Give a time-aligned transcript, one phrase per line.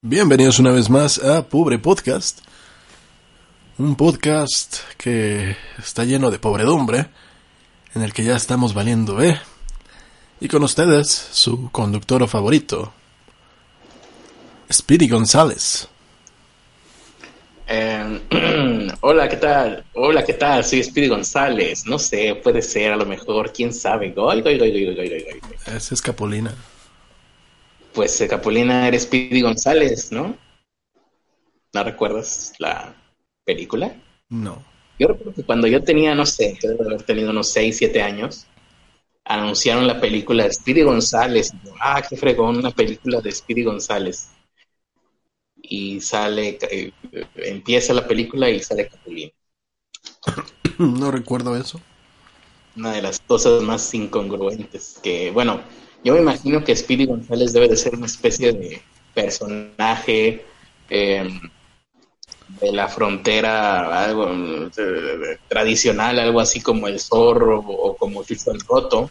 [0.00, 2.38] Bienvenidos una vez más a Pobre Podcast.
[3.78, 7.08] Un podcast que está lleno de pobredumbre,
[7.96, 9.40] en el que ya estamos valiendo, ¿eh?
[10.38, 12.92] Y con ustedes, su conductor favorito,
[14.72, 15.88] Speedy González.
[17.66, 18.20] Eh,
[19.00, 19.84] hola, ¿qué tal?
[19.94, 20.64] Hola, ¿qué tal?
[20.64, 21.86] Soy Speedy González.
[21.86, 24.12] No sé, puede ser, a lo mejor, quién sabe.
[24.12, 25.74] Goy, goy, goy, goy, goy, goy, goy.
[25.74, 26.54] Esa es Capulina.
[27.92, 30.36] Pues Capulina eres Speedy González, ¿no?
[31.72, 32.94] ¿No recuerdas la
[33.44, 33.94] película?
[34.28, 34.64] No.
[34.98, 38.02] Yo recuerdo que cuando yo tenía, no sé, debo de haber tenido unos 6, 7
[38.02, 38.46] años,
[39.24, 41.52] anunciaron la película de Speedy González.
[41.52, 44.30] Y yo, ah, qué fregón, una película de Speedy González.
[45.62, 46.92] Y sale, eh,
[47.36, 49.32] empieza la película y sale Capulina.
[50.78, 51.80] No recuerdo eso.
[52.76, 55.60] Una de las cosas más incongruentes que, bueno,
[56.04, 58.82] yo me imagino que Speedy González debe de ser una especie de
[59.14, 60.44] personaje
[60.88, 61.28] eh,
[62.60, 64.30] de la frontera, algo
[65.48, 69.10] tradicional, algo así como el zorro o como Fisto el Roto.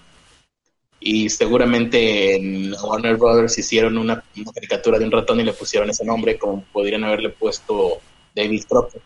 [1.00, 6.04] Y seguramente en Warner Brothers hicieron una, caricatura de un ratón y le pusieron ese
[6.04, 8.00] nombre, como podrían haberle puesto
[8.36, 9.04] David Crockett.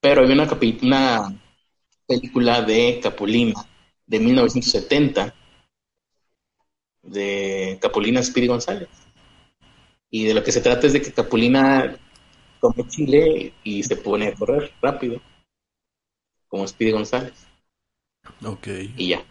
[0.00, 0.48] Pero hay una,
[0.82, 1.40] una
[2.06, 3.66] película de Capulina
[4.06, 5.34] de 1970
[7.02, 8.88] de Capulina Speedy González.
[10.10, 11.96] Y de lo que se trata es de que Capulina
[12.60, 15.20] come chile y se pone a correr rápido,
[16.48, 17.34] como Speedy González,
[18.44, 18.68] Ok.
[18.96, 19.24] y ya.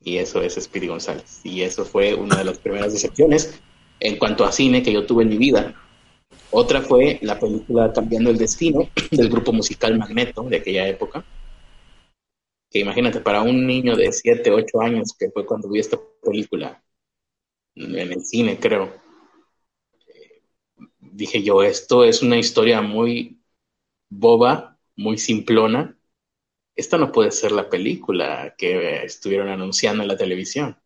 [0.00, 1.40] Y eso es Speedy González.
[1.44, 3.60] Y eso fue una de las primeras decepciones
[4.00, 5.74] en cuanto a cine que yo tuve en mi vida.
[6.50, 11.24] Otra fue la película Cambiando el Destino del grupo musical Magneto de aquella época.
[12.70, 16.82] Que imagínate, para un niño de 7, 8 años, que fue cuando vi esta película
[17.76, 19.02] en el cine, creo,
[20.08, 20.42] eh,
[21.00, 23.42] dije yo, esto es una historia muy
[24.10, 25.98] boba, muy simplona.
[26.76, 30.78] Esta no puede ser la película que estuvieron anunciando en la televisión.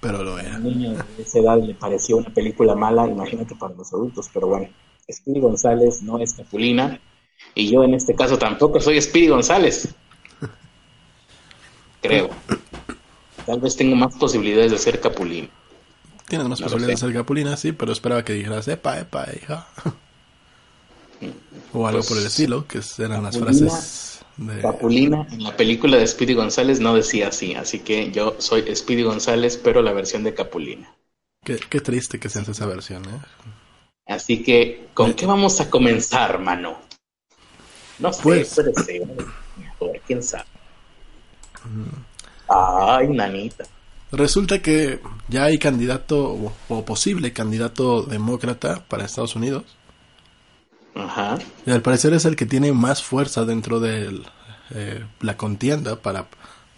[0.00, 0.56] Pero lo A era.
[0.56, 4.48] un niño de esa edad le pareció una película mala, imagínate para los adultos, pero
[4.48, 4.68] bueno,
[5.10, 7.00] Speedy González no es Capulina,
[7.54, 9.94] y yo en este caso tampoco soy Speedy González.
[12.00, 12.30] Creo.
[13.46, 15.48] Tal vez tengo más posibilidades de ser Capulina.
[16.28, 19.66] Tienes más No posibilidades de ser Capulina, sí, pero esperaba que dijeras, epa, epa, hija.
[21.74, 24.60] O algo Pues, por el estilo, que eran las frases de...
[24.60, 29.02] Capulina en la película de Speedy González no decía así, así que yo soy Speedy
[29.04, 30.92] González, pero la versión de Capulina.
[31.44, 33.20] Qué, qué triste que se hace esa versión, ¿eh?
[34.06, 36.78] Así que, ¿con qué vamos a comenzar, mano?
[37.98, 39.02] No sé, Pues- puede ser.
[40.06, 40.44] Quién sabe.
[42.54, 43.64] Ay, nanita.
[44.10, 49.64] Resulta que ya hay candidato o, posible candidato demócrata para Estados Unidos.
[50.94, 51.38] Ajá.
[51.64, 54.20] Y al parecer es el que tiene más fuerza dentro de
[55.20, 56.26] la contienda para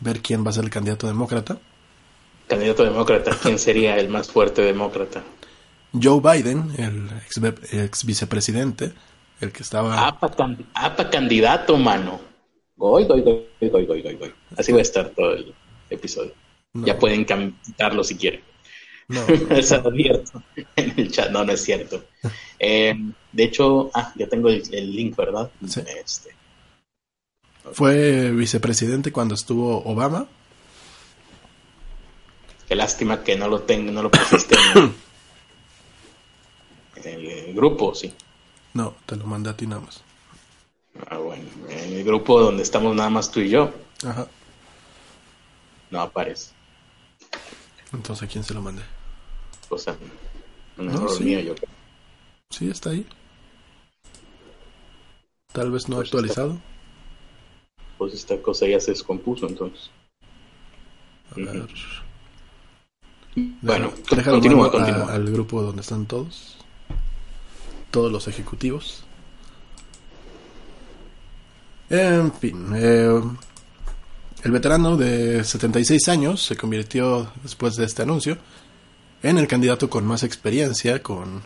[0.01, 1.59] ver quién va a ser el candidato demócrata.
[2.47, 5.23] Candidato demócrata, ¿quién sería el más fuerte demócrata?
[6.01, 8.93] Joe Biden, el ex, ex vicepresidente,
[9.41, 10.07] el que estaba...
[10.07, 12.21] Apa, can- apa candidato, mano.
[12.77, 14.33] Goy, goy, goy, goy, goy, goy, goy.
[14.57, 15.55] Así va a estar todo el
[15.91, 16.33] episodio.
[16.75, 18.43] No, Ya pueden quitarlo si quieren.
[19.09, 19.25] no,
[19.63, 20.43] Se lo advierto
[20.77, 21.31] en el chat.
[21.31, 22.05] No, no es cierto.
[22.59, 22.95] Eh,
[23.33, 25.51] de hecho, ah, ya tengo el, el link, ¿verdad?
[25.69, 25.81] Sí.
[26.03, 26.31] Este,
[27.73, 30.27] fue vicepresidente cuando estuvo Obama.
[32.69, 34.95] qué lástima que no lo tengo, no lo pusiste en,
[37.05, 38.13] en el grupo, sí.
[38.73, 40.03] No, te lo mandé a ti nada más.
[41.09, 43.73] Ah, bueno, en el grupo donde estamos nada más tú y yo,
[44.07, 44.27] Ajá.
[45.95, 46.51] No aparece.
[47.93, 48.83] Entonces, ¿a quién se lo mandé?
[49.69, 49.97] O sea,
[50.77, 51.23] un No, error sí.
[51.25, 51.71] mío, yo creo.
[52.51, 53.07] Sí, está ahí.
[55.53, 56.59] Tal vez no Pues actualizado.
[57.97, 59.89] Pues esta cosa ya se descompuso, entonces.
[61.31, 61.69] A ver.
[63.63, 65.13] Bueno, Déjalo- a- continúa.
[65.13, 66.57] al grupo donde están todos.
[67.93, 69.05] Todos los ejecutivos.
[71.89, 72.73] En fin.
[72.75, 73.23] eh,
[74.45, 78.39] el veterano de 76 años se convirtió, después de este anuncio,
[79.23, 81.43] en el candidato con más experiencia, con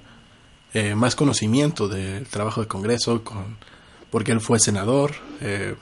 [0.74, 3.56] eh, más conocimiento del trabajo de Congreso, con,
[4.10, 5.76] porque él fue senador eh,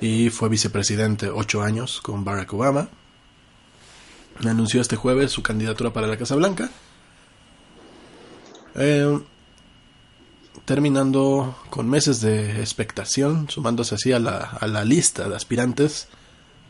[0.00, 2.88] y fue vicepresidente ocho años con Barack Obama
[4.44, 6.68] anunció este jueves su candidatura para la Casa Blanca.
[8.74, 9.18] Eh,
[10.66, 16.08] terminando con meses de expectación, sumándose así a la, a la lista de aspirantes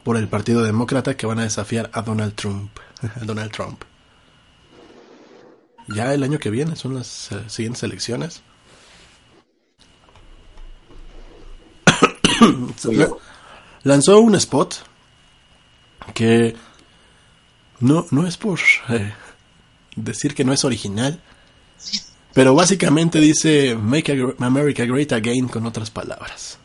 [0.04, 2.70] por el Partido Demócrata que van a desafiar a Donald Trump.
[3.20, 3.82] a Donald Trump.
[5.88, 8.43] ya el año que viene son las eh, siguientes elecciones.
[13.82, 14.75] Lanzó un spot
[16.14, 16.54] que
[17.81, 18.60] no, no es por
[18.90, 19.14] eh,
[19.96, 21.20] decir que no es original,
[22.37, 26.59] pero básicamente dice Make America Great Again con otras palabras.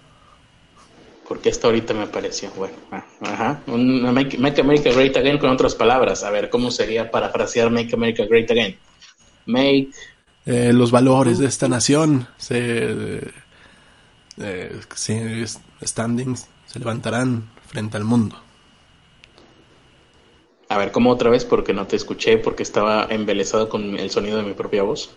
[1.25, 6.25] Porque esto ahorita me pareció, bueno, ah, ajá, make, America Great Again con otras palabras.
[6.25, 8.77] A ver, ¿cómo sería parafrasear Make America Great Again?
[9.45, 9.91] Make...
[10.45, 13.21] Eh, los valores de esta nación se,
[14.39, 14.79] eh,
[15.85, 18.35] standings se levantarán frente al mundo.
[20.67, 21.45] A ver, ¿cómo otra vez?
[21.45, 25.15] Porque no te escuché, porque estaba embelesado con el sonido de mi propia voz.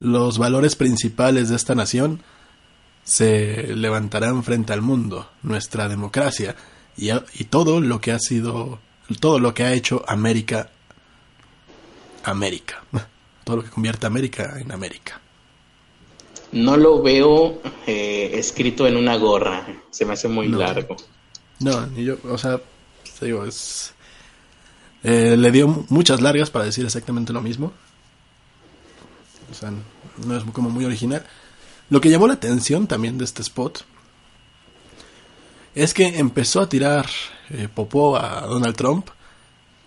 [0.00, 2.22] Los valores principales de esta nación
[3.02, 6.54] se levantarán frente al mundo, nuestra democracia
[6.96, 8.78] y, y todo lo que ha sido,
[9.18, 10.70] todo lo que ha hecho América,
[12.22, 12.84] América,
[13.44, 15.20] todo lo que convierte a América en América.
[16.52, 20.96] No lo veo eh, escrito en una gorra, se me hace muy largo.
[21.58, 22.60] No, ni yo, o sea,
[23.20, 23.94] digo, es
[25.02, 27.72] eh, le dio muchas largas para decir exactamente lo mismo.
[29.50, 29.72] O sea,
[30.24, 31.24] no es como muy original.
[31.90, 33.84] Lo que llamó la atención también de este spot
[35.74, 37.06] es que empezó a tirar
[37.50, 39.08] eh, popó a Donald Trump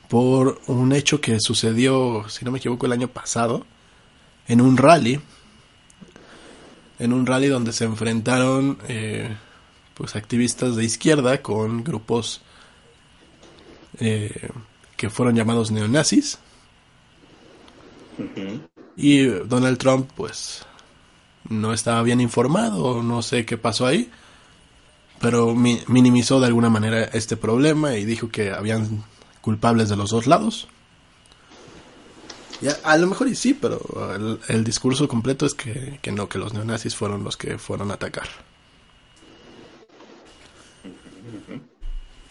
[0.08, 3.66] por un hecho que sucedió, si no me equivoco, el año pasado,
[4.48, 5.22] en un rally.
[7.00, 9.36] En un rally donde se enfrentaron eh,
[9.94, 12.42] pues activistas de izquierda con grupos
[14.00, 14.50] eh,
[14.98, 16.40] que fueron llamados neonazis.
[18.96, 20.66] Y Donald Trump, pues,
[21.50, 24.10] no estaba bien informado, no sé qué pasó ahí,
[25.20, 29.04] pero minimizó de alguna manera este problema y dijo que habían
[29.42, 30.68] culpables de los dos lados.
[32.62, 33.80] Ya, a lo mejor y sí, pero
[34.48, 37.96] el, discurso completo es que, que, no, que los neonazis fueron los que fueron a
[37.96, 38.28] atacar.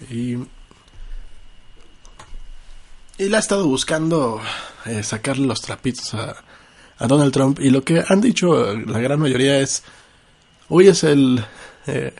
[0.08, 0.36] Y
[3.20, 4.40] y le ha estado buscando
[4.87, 6.43] eh, sacarle los trapitos a,
[7.06, 7.61] Donald Trump.
[7.61, 9.82] Y lo que han dicho la gran mayoría es,
[10.69, 11.44] hoy es el,
[11.87, 12.14] eh,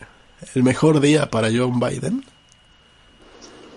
[0.55, 2.25] el mejor día para Joe Biden.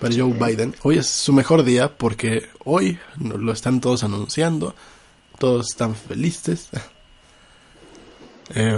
[0.02, 0.76] Para Joe Biden.
[0.84, 4.76] Hoy es su mejor día porque hoy lo están todos anunciando.
[5.40, 6.70] Todos están felices.
[8.56, 8.78] Eh,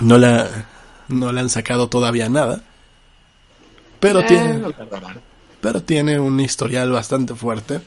[0.00, 0.48] no, la,
[1.08, 2.62] no le han sacado todavía nada.
[4.00, 4.64] Pero tiene
[5.64, 7.80] pero tiene un historial bastante fuerte.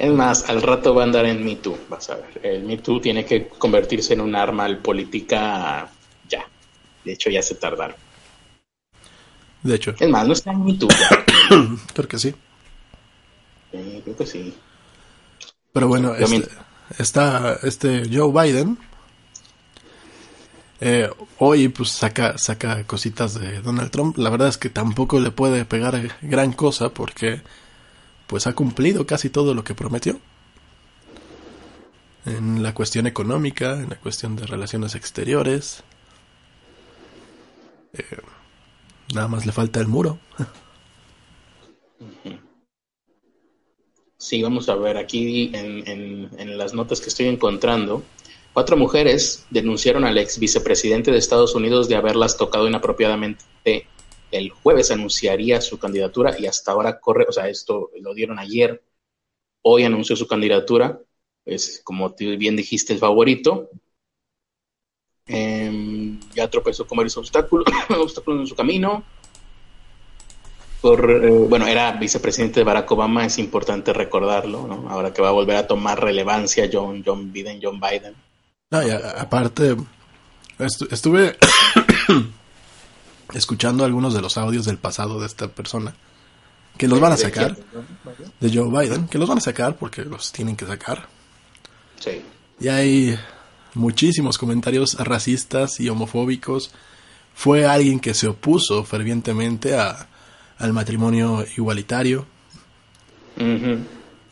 [0.00, 2.40] Es más, al rato va a andar en Me Too, vas a ver.
[2.42, 5.88] El Me Too tiene que convertirse en un arma política
[6.28, 6.44] ya.
[7.04, 7.94] De hecho, ya se tardaron.
[9.62, 9.94] De hecho.
[9.96, 10.88] Es más, no está en Me Too.
[11.94, 12.34] creo que sí.
[13.70, 14.52] creo que sí.
[15.72, 16.48] Pero bueno, este,
[16.98, 18.76] está este Joe Biden
[20.80, 24.16] eh, hoy pues saca, saca cositas de Donald Trump.
[24.16, 27.42] La verdad es que tampoco le puede pegar gran cosa porque
[28.26, 30.18] pues ha cumplido casi todo lo que prometió.
[32.24, 35.82] En la cuestión económica, en la cuestión de relaciones exteriores.
[37.92, 38.04] Eh,
[39.14, 40.18] nada más le falta el muro.
[44.22, 48.02] Sí, vamos a ver aquí en, en, en las notas que estoy encontrando.
[48.52, 53.44] Cuatro mujeres denunciaron al ex vicepresidente de Estados Unidos de haberlas tocado inapropiadamente.
[54.32, 58.82] El jueves anunciaría su candidatura y hasta ahora corre, o sea, esto lo dieron ayer.
[59.62, 61.00] Hoy anunció su candidatura.
[61.44, 63.70] Es, como bien dijiste, el favorito.
[65.26, 67.66] Em, ya tropezó con varios obstáculos,
[68.26, 69.04] en su camino.
[70.80, 74.88] Por, eh, bueno, era vicepresidente de Barack Obama, es importante recordarlo, ¿no?
[74.88, 78.14] Ahora que va a volver a tomar relevancia John, John Biden, John Biden.
[78.72, 79.76] No, y aparte,
[80.92, 81.36] estuve
[83.34, 85.92] escuchando algunos de los audios del pasado de esta persona,
[86.78, 87.56] que los van a sacar,
[88.38, 91.08] de Joe Biden, que los van a sacar porque los tienen que sacar.
[91.98, 92.22] Sí.
[92.60, 93.18] Y hay
[93.74, 96.70] muchísimos comentarios racistas y homofóbicos.
[97.34, 100.06] Fue alguien que se opuso fervientemente a,
[100.58, 102.24] al matrimonio igualitario.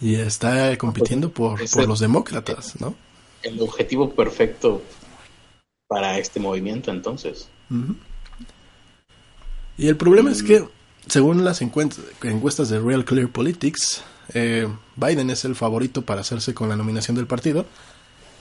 [0.00, 2.94] Y está compitiendo por, por los demócratas, ¿no?
[3.42, 4.82] El objetivo perfecto
[5.86, 7.48] para este movimiento entonces.
[9.76, 10.64] Y el problema es que,
[11.06, 14.02] según las encuestas de Real Clear Politics,
[14.34, 17.64] eh, Biden es el favorito para hacerse con la nominación del partido,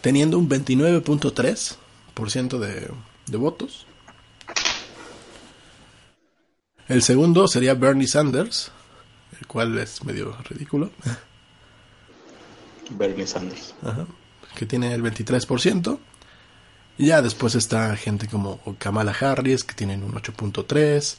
[0.02, 2.92] teniendo un 29.3% de,
[3.28, 3.86] de votos.
[6.88, 8.72] El segundo sería Bernie Sanders,
[9.40, 10.92] el cual es medio ridículo.
[12.92, 13.76] Bernie Sanders.
[13.84, 14.08] Ajá,
[14.58, 16.00] que tiene el 23%.
[16.98, 21.16] Y ya después está gente como Kamala Harris, que tienen un 8.3%.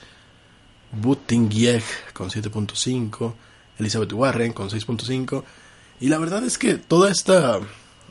[0.91, 3.35] Buttigieg con 7.5%.
[3.79, 5.45] Elizabeth Warren con 6.5%.
[6.01, 7.61] Y la verdad es que toda esta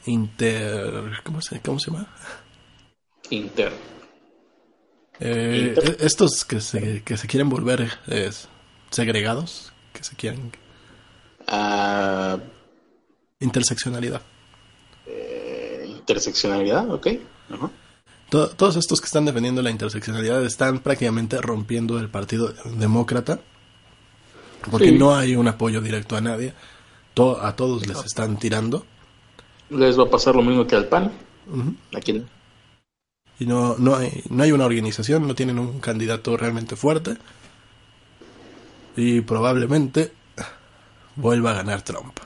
[0.05, 1.21] inter...
[1.23, 2.07] ¿Cómo se, cómo se llama?
[3.29, 3.73] Inter.
[5.19, 5.97] Eh, Inter.
[5.99, 8.31] Estos que se, que se quieren volver eh,
[8.91, 10.51] segregados, que se quieren...
[11.47, 12.37] Ah,
[13.39, 14.21] Interseccionalidad.
[15.07, 17.07] Eh, interseccionalidad, ok.
[18.29, 23.39] Todos estos que están defendiendo la interseccionalidad están prácticamente rompiendo el Partido Demócrata
[24.69, 24.97] porque Sí.
[24.97, 26.53] no hay un apoyo directo a nadie.
[27.13, 28.85] To- a todos les están tirando
[29.69, 31.11] Les va a pasar lo mismo que al PAN.
[31.95, 32.23] Aquí
[33.39, 37.17] y no, no, hay, no hay una organización, no tienen un candidato realmente fuerte
[38.95, 40.11] y probablemente
[41.15, 42.17] vuelva a ganar Trump.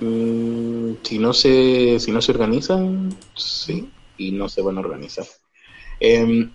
[0.00, 5.26] Mm, si no se si no se organizan, sí, y no se van a organizar.
[6.00, 6.52] Em,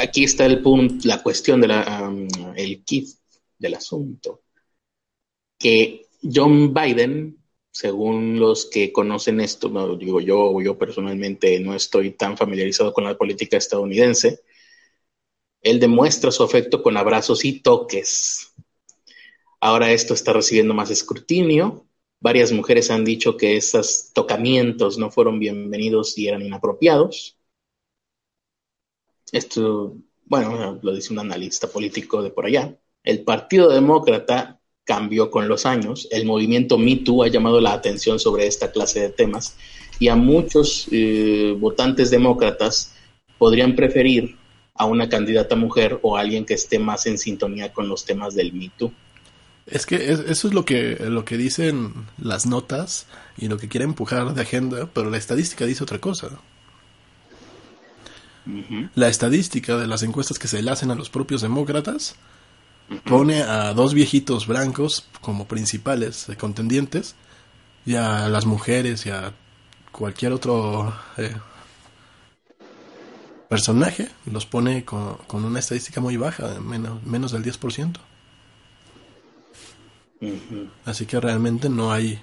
[0.00, 3.08] aquí está el punto, la cuestión de la am, el kit
[3.58, 4.42] del asunto.
[5.58, 7.38] Que John Biden,
[7.70, 13.04] según los que conocen esto, no, digo yo, yo personalmente no estoy tan familiarizado con
[13.04, 14.40] la política estadounidense,
[15.62, 18.52] él demuestra su afecto con abrazos y toques.
[19.60, 21.86] Ahora esto está recibiendo más escrutinio.
[22.24, 27.36] Varias mujeres han dicho que esos tocamientos no fueron bienvenidos y eran inapropiados.
[29.30, 32.80] Esto, bueno, lo dice un analista político de por allá.
[33.02, 36.08] El Partido Demócrata cambió con los años.
[36.10, 39.58] El movimiento Me Too ha llamado la atención sobre esta clase de temas
[39.98, 42.94] y a muchos eh, votantes demócratas
[43.36, 44.34] podrían preferir
[44.72, 48.34] a una candidata mujer o a alguien que esté más en sintonía con los temas
[48.34, 48.90] del Me Too.
[49.66, 53.06] Es que es- eso es lo que, lo que dicen las notas
[53.36, 56.30] y lo que quiere empujar de agenda, pero la estadística dice otra cosa.
[58.94, 62.16] La estadística de las encuestas que se le hacen a los propios demócratas
[63.06, 67.14] pone a dos viejitos blancos como principales contendientes
[67.86, 69.32] y a las mujeres y a
[69.92, 71.34] cualquier otro eh,
[73.48, 77.98] personaje los pone con, con una estadística muy baja, menos, menos del 10%.
[80.84, 82.20] Así que realmente no hay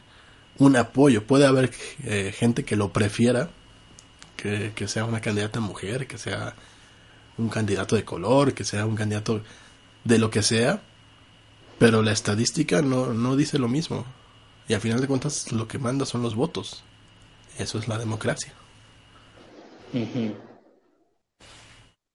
[0.57, 1.25] un apoyo.
[1.25, 1.71] Puede haber
[2.03, 3.49] eh, gente que lo prefiera,
[4.37, 6.55] que, que sea una candidata mujer, que sea
[7.37, 9.41] un candidato de color, que sea un candidato
[10.03, 10.81] de lo que sea,
[11.79, 14.05] pero la estadística no, no dice lo mismo.
[14.67, 16.83] Y al final de cuentas lo que manda son los votos.
[17.57, 18.53] Eso es la democracia.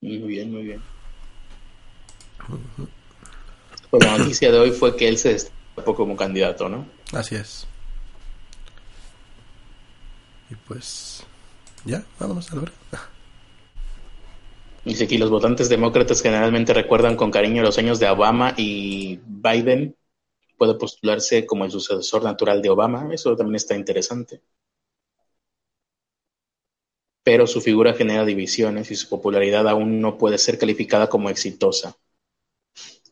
[0.01, 0.81] Muy bien, muy bien.
[3.91, 5.37] Pues la noticia de hoy fue que él se
[5.77, 6.87] destapó como candidato, ¿no?
[7.13, 7.67] Así es.
[10.51, 11.25] Y pues,
[11.85, 12.73] ya, vámonos a ver.
[14.85, 19.97] Dice aquí, los votantes demócratas generalmente recuerdan con cariño los años de Obama y Biden
[20.57, 23.13] puede postularse como el sucesor natural de Obama.
[23.13, 24.41] Eso también está interesante.
[27.23, 31.97] Pero su figura genera divisiones y su popularidad aún no puede ser calificada como exitosa.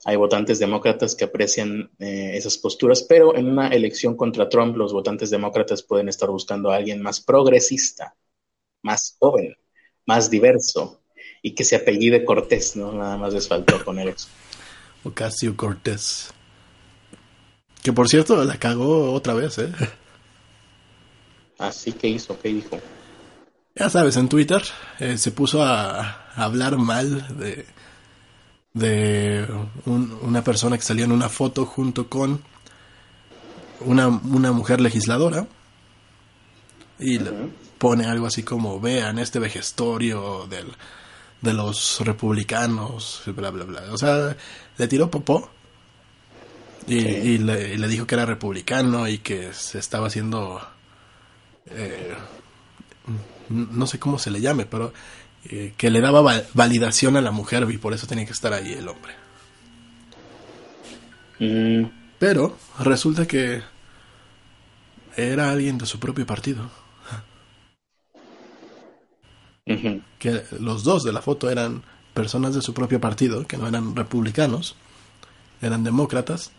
[0.04, 4.92] Hay votantes demócratas que aprecian eh, esas posturas, pero en una elección contra Trump los
[4.92, 8.14] votantes demócratas pueden estar buscando a alguien más progresista,
[8.82, 9.56] más joven,
[10.04, 11.00] más diverso
[11.40, 12.92] y que se apellide Cortés, ¿no?
[12.92, 14.28] Nada más les faltó poner eso.
[15.04, 16.32] Ocasio Cortés.
[17.82, 19.72] Que por cierto, la cagó otra vez, ¿eh?
[21.58, 22.78] Así que hizo, ¿qué dijo?
[23.74, 24.62] Ya sabes, en Twitter
[25.00, 26.00] eh, se puso a,
[26.34, 27.66] a hablar mal de,
[28.74, 29.46] de
[29.86, 32.42] un- una persona que salía en una foto junto con
[33.80, 35.46] una, una mujer legisladora
[36.98, 37.30] y le
[37.78, 40.66] pone algo así como vean este vejestorio del,
[41.40, 43.82] de los republicanos, bla, bla, bla.
[43.92, 44.36] O sea,
[44.78, 45.50] le tiró popó
[46.86, 50.60] y, le, y le dijo que era republicano y que se estaba haciendo...
[51.66, 52.14] eh,
[53.48, 54.92] no sé cómo se le llame, pero
[55.50, 58.52] eh, que le daba val- validación a la mujer y por eso tenía que estar
[58.52, 59.12] ahí el hombre.
[61.40, 63.62] Mm, Pero resulta que
[65.16, 66.70] era alguien de su propio partido.
[70.18, 71.82] Que los dos de la foto eran
[72.12, 74.76] personas de su propio partido, que no eran republicanos,
[75.62, 76.52] eran demócratas.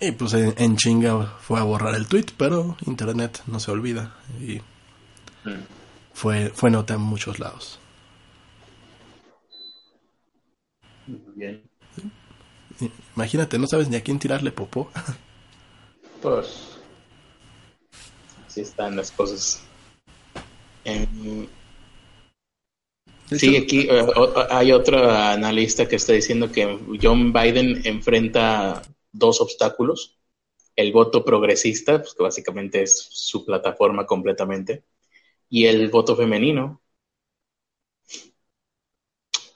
[0.00, 4.14] Y pues en, en chinga fue a borrar el tweet, pero internet no se olvida.
[4.40, 4.60] Y
[5.42, 5.79] Mm.
[6.12, 7.78] Fue, fue nota en muchos lados.
[11.06, 11.62] Muy bien.
[13.16, 14.90] Imagínate, no sabes ni a quién tirarle popó.
[16.22, 16.78] Pues
[18.46, 19.62] así están las cosas.
[20.84, 21.46] Em,
[23.30, 24.06] sí, aquí eh,
[24.50, 30.18] hay otro analista que está diciendo que John Biden enfrenta dos obstáculos.
[30.76, 34.84] El voto progresista, pues que básicamente es su plataforma completamente,
[35.50, 36.80] y el voto femenino.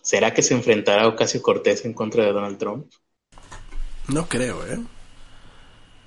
[0.03, 2.93] ¿Será que se enfrentará Ocasio Cortés en contra de Donald Trump?
[4.09, 4.79] No creo, ¿eh?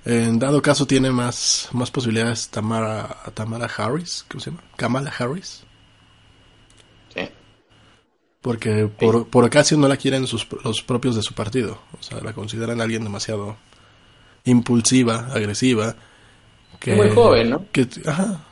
[0.04, 4.62] En dado caso tiene más, más posibilidades Tamara, Tamara Harris, ¿cómo se llama?
[4.76, 5.64] Kamala Harris.
[7.12, 7.28] Sí.
[8.40, 11.80] Porque por, por Ocasio no la quieren sus, los propios de su partido.
[11.98, 13.56] O sea, la consideran alguien demasiado
[14.44, 15.96] impulsiva, agresiva.
[16.78, 17.66] Que, Muy joven, ¿no?
[17.72, 18.44] Que, ajá.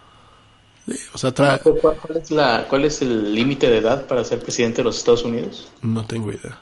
[1.13, 4.85] O sea, ¿Cuál, es la, ¿Cuál es el límite de edad para ser presidente de
[4.85, 5.69] los Estados Unidos?
[5.83, 6.61] No tengo idea.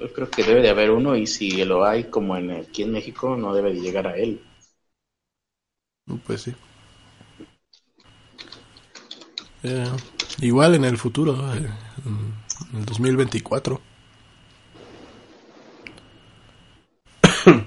[0.00, 2.92] Yo creo que debe de haber uno y si lo hay como en aquí en
[2.92, 4.40] México no debe de llegar a él.
[6.26, 6.54] Pues sí.
[9.62, 9.88] Eh,
[10.40, 11.70] igual en el futuro, eh,
[12.72, 13.80] en el 2024.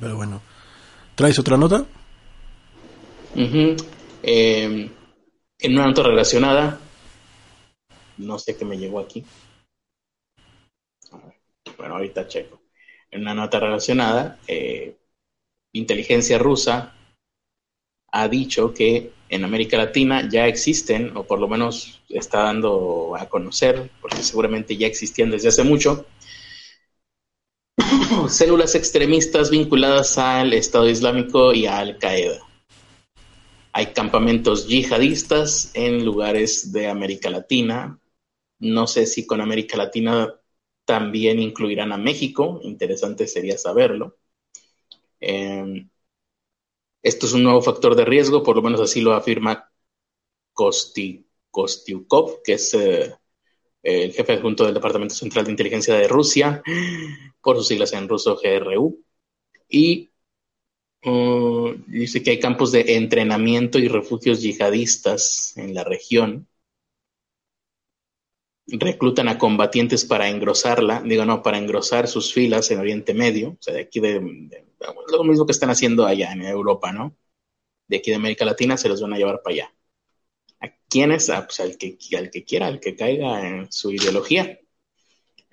[0.00, 0.40] Pero bueno.
[1.14, 1.86] ¿Traes otra nota?
[3.36, 3.76] Uh
[4.26, 6.80] en una nota relacionada,
[8.18, 9.24] no sé qué me llegó aquí.
[11.76, 12.62] Bueno, ahorita checo.
[13.10, 14.96] En una nota relacionada, eh,
[15.72, 16.94] inteligencia rusa
[18.12, 23.28] ha dicho que en América Latina ya existen, o por lo menos está dando a
[23.28, 26.06] conocer, porque seguramente ya existían desde hace mucho,
[28.28, 32.53] células extremistas vinculadas al Estado Islámico y a Al Qaeda.
[33.76, 37.98] Hay campamentos yihadistas en lugares de América Latina.
[38.60, 40.32] No sé si con América Latina
[40.84, 44.16] también incluirán a México, interesante sería saberlo.
[45.18, 45.90] Em,
[47.02, 49.68] esto es un nuevo factor de riesgo, por lo menos así lo afirma
[50.52, 53.12] Kosti, Kostiukov, que es eh,
[53.82, 56.62] el jefe adjunto del Departamento Central de Inteligencia de Rusia,
[57.42, 59.04] por sus siglas en ruso GRU.
[59.68, 60.13] Y
[61.86, 66.48] dice que hay campos de entrenamiento y refugios yihadistas en la región
[68.66, 73.56] reclutan a combatientes para engrosarla, digo no, para engrosar sus filas en Oriente Medio, o
[73.60, 74.14] sea, de aquí de,
[75.08, 77.16] lo mismo que están haciendo allá en Europa, ¿no?
[77.86, 79.74] De aquí de América Latina se los van a llevar para allá.
[80.60, 81.28] ¿A quiénes?
[81.30, 84.58] Ah, pues al que, al que quiera, al que caiga en su ideología.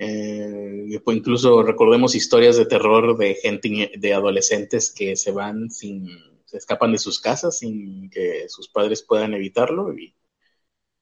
[0.03, 6.07] Eh, pues incluso recordemos historias de terror de gente, de adolescentes que se van sin,
[6.43, 10.15] se escapan de sus casas sin que sus padres puedan evitarlo y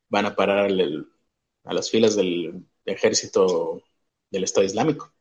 [0.09, 0.69] van a parar
[1.63, 3.81] a las filas del ejército
[4.29, 5.13] del Estado Islámico.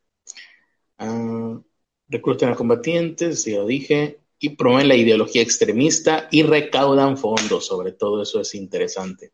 [0.99, 1.63] Uh,
[2.09, 7.93] reclutan a combatientes, ya lo dije, y promueven la ideología extremista y recaudan fondos, sobre
[7.93, 9.31] todo eso es interesante.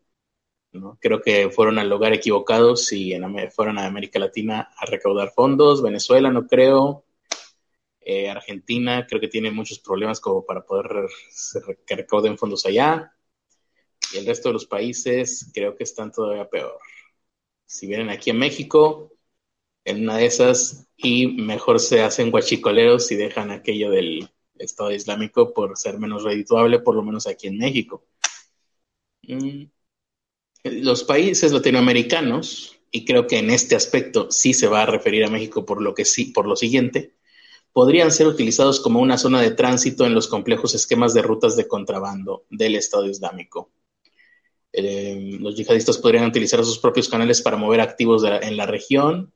[0.75, 0.97] ¿No?
[1.01, 5.81] Creo que fueron al lugar equivocado si en, fueron a América Latina a recaudar fondos,
[5.81, 7.05] Venezuela no creo,
[8.01, 11.07] eh, Argentina creo que tiene muchos problemas como para poder
[11.85, 13.13] que recauden fondos allá,
[14.13, 16.79] y el resto de los países creo que están todavía peor
[17.65, 19.11] si vienen aquí a México,
[19.83, 25.53] en una de esas, y mejor se hacen guachicoleros y dejan aquello del Estado Islámico
[25.53, 28.05] por ser menos redituable, por lo menos aquí en México.
[29.23, 29.65] Mm,
[30.65, 35.29] los países latinoamericanos, y creo que en este aspecto sí se va a referir a
[35.29, 37.13] México por lo que sí, por lo siguiente,
[37.71, 41.67] podrían ser utilizados como una zona de tránsito en los complejos esquemas de rutas de
[41.67, 43.69] contrabando del Estado Islámico.
[44.71, 49.33] Eh, los yihadistas podrían utilizar sus propios canales para mover activos en la región.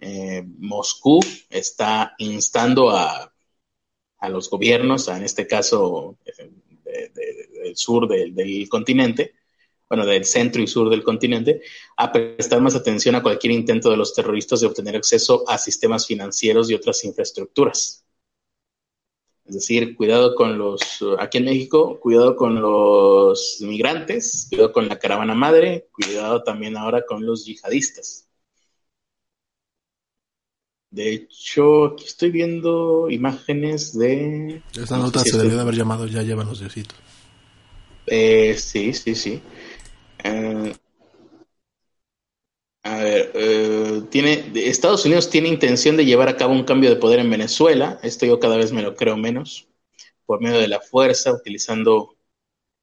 [0.00, 3.32] Eh, Moscú está instando a,
[4.28, 6.18] los gobiernos, en este caso
[6.84, 9.34] del sur del, continente,
[9.90, 11.62] bueno, del centro y sur del continente,
[11.96, 16.06] a prestar más atención a cualquier intento de los terroristas de obtener acceso a sistemas
[16.06, 18.04] financieros y otras infraestructuras.
[19.44, 20.80] Es decir, cuidado con los,
[21.18, 27.04] aquí en México, cuidado con los migrantes, cuidado con la caravana madre, cuidado también ahora
[27.04, 28.28] con los yihadistas.
[30.92, 34.62] De hecho, aquí estoy viendo imágenes de...
[34.80, 36.96] Esta nota se debió de haber llamado Ya llevan los diositos.
[38.06, 39.42] Eh, sí, sí, sí.
[40.24, 40.74] Eh,
[42.82, 47.20] a ver, eh, Estados Unidos tiene intención de llevar a cabo un cambio de poder
[47.20, 47.98] en Venezuela.
[48.02, 49.68] Esto yo cada vez me lo creo menos.
[50.26, 52.16] Por medio de la fuerza, utilizando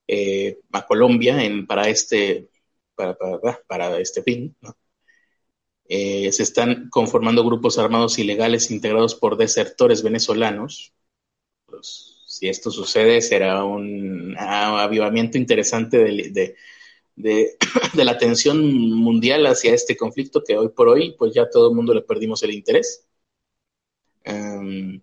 [0.07, 2.49] eh, a Colombia para, este,
[2.95, 4.55] para, este fin.
[5.89, 10.93] Eh, se están conformando grupos armados ilegales integrados por desertores venezolanos
[11.67, 16.55] pues si esto sucede será un avivamiento interesante de,
[17.95, 18.61] la tensión
[18.93, 22.43] mundial hacia este conflicto que hoy por hoy pues ya todo el mundo le perdimos
[22.43, 23.07] el interés.
[24.23, 25.01] Em,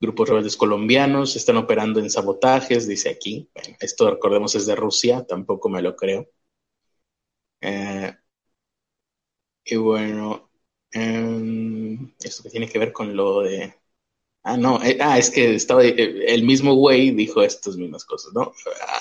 [0.00, 3.48] grupos rebeldes colombianos están operando en sabotajes, dice aquí.
[3.80, 6.28] esto recordemos es de Rusia, tampoco me lo creo.
[7.60, 8.12] Eh,
[9.64, 10.50] y bueno,
[10.92, 13.77] em, esto que tiene que ver con lo de
[14.48, 18.32] Ah, no, eh, ah, es que estaba, eh, el mismo güey dijo estas mismas cosas,
[18.32, 18.54] ¿no?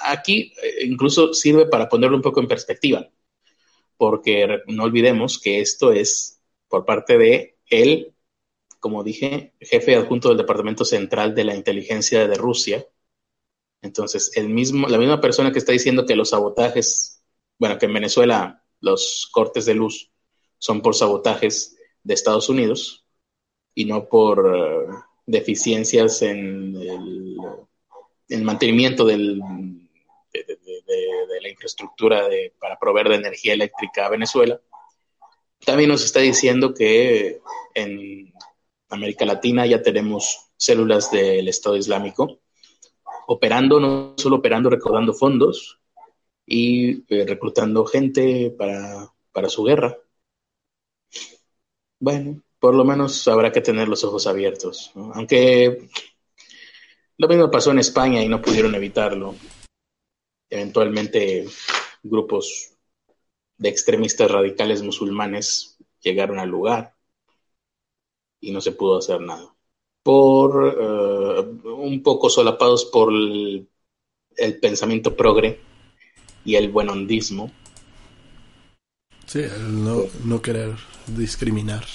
[0.04, 3.10] Aquí eh, incluso sirve para ponerlo un poco en perspectiva,
[3.96, 8.14] porque no olvidemos que esto es por parte de él,
[8.82, 12.86] como dije, jefe adjunto del Departamento Central de la Inteligencia de Rusia.
[13.82, 17.24] Entonces, el mismo, la misma persona que está diciendo que los sabotajes,
[17.58, 20.12] bueno, que en Venezuela los cortes de luz
[20.58, 23.06] son por sabotajes de Estados Unidos
[23.74, 26.76] y no por deficiencias en
[28.30, 29.40] el, mantenimiento del,
[30.32, 32.28] de, la infraestructura
[32.60, 34.60] para proveer de energía eléctrica a Venezuela.
[35.63, 37.40] También nos está diciendo que
[37.76, 38.34] en
[38.90, 42.40] América Latina ya tenemos células del Estado Islámico
[43.28, 45.80] operando, no solo operando, recaudando fondos
[46.46, 49.98] y eh, reclutando gente para, para su guerra.
[52.00, 54.91] Bueno, por lo menos habrá que tener los ojos abiertos.
[54.96, 55.89] Aunque
[57.17, 59.36] lo mismo pasó en España y no pudieron evitarlo.
[60.50, 61.46] Eventualmente
[62.04, 62.74] grupos
[63.58, 66.96] de extremistas radicales musulmanes llegaron al lugar
[68.39, 69.54] y no se pudo hacer nada.
[70.04, 73.67] Por eh, un poco solapados por el,
[74.62, 75.60] pensamiento progre
[76.46, 77.52] y el buenondismo.
[79.26, 80.76] Sí, no, no querer
[81.08, 81.86] discriminar.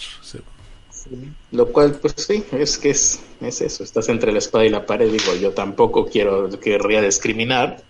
[1.50, 4.86] Lo cual, pues sí, es que es, es eso, estás entre la espada y la
[4.86, 7.82] pared, digo, yo tampoco quiero, querría discriminar,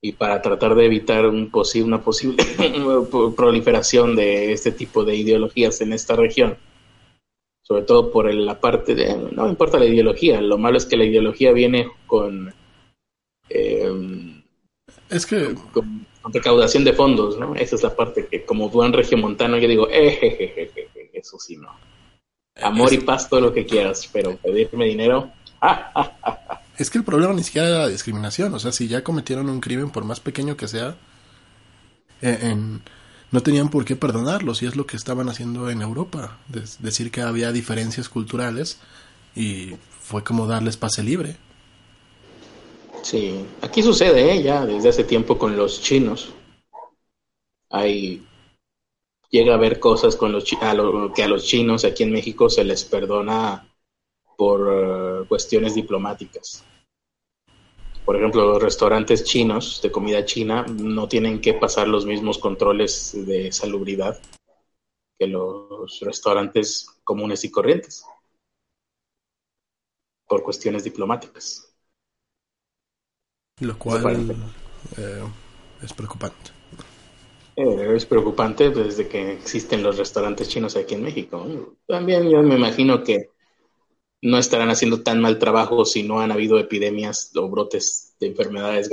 [0.00, 2.44] y para tratar de evitar un posible, una posible
[3.36, 6.56] proliferación de este tipo de ideologías en esta región,
[7.62, 11.04] sobre todo por la parte de, no importa la ideología, lo malo es que la
[11.04, 12.54] ideología viene con...
[13.48, 14.42] Em,
[15.10, 15.54] es que...
[15.72, 17.54] Con, recaudación de fondos, ¿no?
[17.54, 20.70] Esa es la parte que como buen regiomontano yo digo, eh,
[21.12, 21.68] eso sí, no.
[22.62, 25.30] Amor y paz, todo lo que quieras, pero pedirme dinero.
[26.78, 28.54] es que el problema ni siquiera era la discriminación.
[28.54, 30.96] O sea, si ya cometieron un crimen, por más pequeño que sea,
[32.22, 32.54] eh,
[33.30, 34.62] no tenían por qué perdonarlos.
[34.62, 36.38] Y es lo que estaban haciendo en Europa.
[36.78, 38.78] decir que había diferencias culturales
[39.34, 41.36] y fue como darles pase libre.
[43.02, 44.42] Sí, aquí sucede ¿eh?
[44.42, 46.32] ya desde hace tiempo con los chinos.
[47.70, 48.26] Hay
[49.30, 52.84] llega a haber cosas con los que a los chinos aquí en México se les
[52.84, 53.68] perdona
[54.36, 56.64] por eh, cuestiones diplomáticas.
[58.04, 63.26] Por ejemplo, los restaurantes chinos de comida china no tienen que pasar los mismos controles
[63.26, 64.20] de salubridad
[65.18, 68.04] que los restaurantes comunes y corrientes
[70.28, 71.72] por cuestiones diplomáticas.
[73.60, 74.36] Lo cual
[74.98, 75.24] eh,
[75.82, 76.55] es preocupante.
[77.56, 81.74] Eh, es preocupante desde que existen los restaurantes chinos aquí en México.
[81.86, 83.30] También yo me imagino que
[84.20, 88.90] no estarán haciendo tan mal trabajo si no han habido epidemias o brotes de enfermedades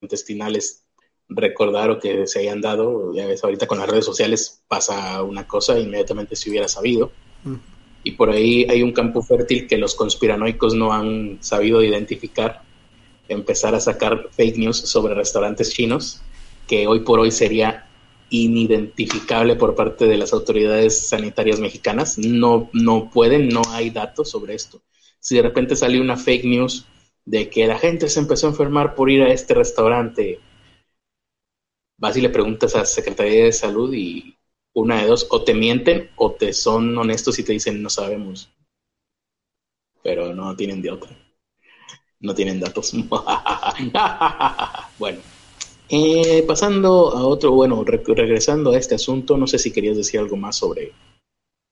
[0.00, 0.86] gastrointestinales
[1.28, 3.12] recordar o que se hayan dado.
[3.12, 7.12] Ya ves, ahorita con las redes sociales pasa una cosa, inmediatamente se hubiera sabido.
[7.44, 7.56] Mm.
[8.04, 12.65] Y por ahí hay un campo fértil que los conspiranoicos no han sabido identificar
[13.28, 16.22] empezar a sacar fake news sobre restaurantes chinos,
[16.66, 17.88] que hoy por hoy sería
[18.30, 22.18] inidentificable por parte de las autoridades sanitarias mexicanas.
[22.18, 24.82] No, no pueden, no hay datos sobre esto.
[25.20, 26.86] Si de repente salió una fake news
[27.24, 30.40] de que la gente se empezó a enfermar por ir a este restaurante,
[31.98, 34.36] vas y le preguntas a la Secretaría de Salud y
[34.74, 38.50] una de dos, o te mienten o te son honestos y te dicen no sabemos.
[40.02, 41.25] Pero no tienen de otra
[42.20, 42.92] no tienen datos.
[44.98, 45.18] bueno,
[45.88, 50.36] eh, pasando a otro, bueno, regresando a este asunto, no sé si querías decir algo
[50.36, 50.92] más sobre,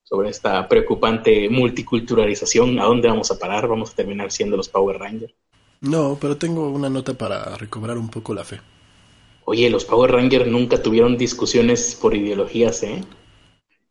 [0.04, 2.78] sobre esta preocupante multiculturalización.
[2.78, 3.66] ¿A dónde vamos a parar?
[3.66, 5.34] ¿Vamos a terminar siendo los Power Rangers?
[5.80, 8.60] No, pero tengo una nota para recobrar un poco la fe.
[9.46, 13.04] Oye, los Power Rangers nunca tuvieron discusiones por ideologías, ¿eh?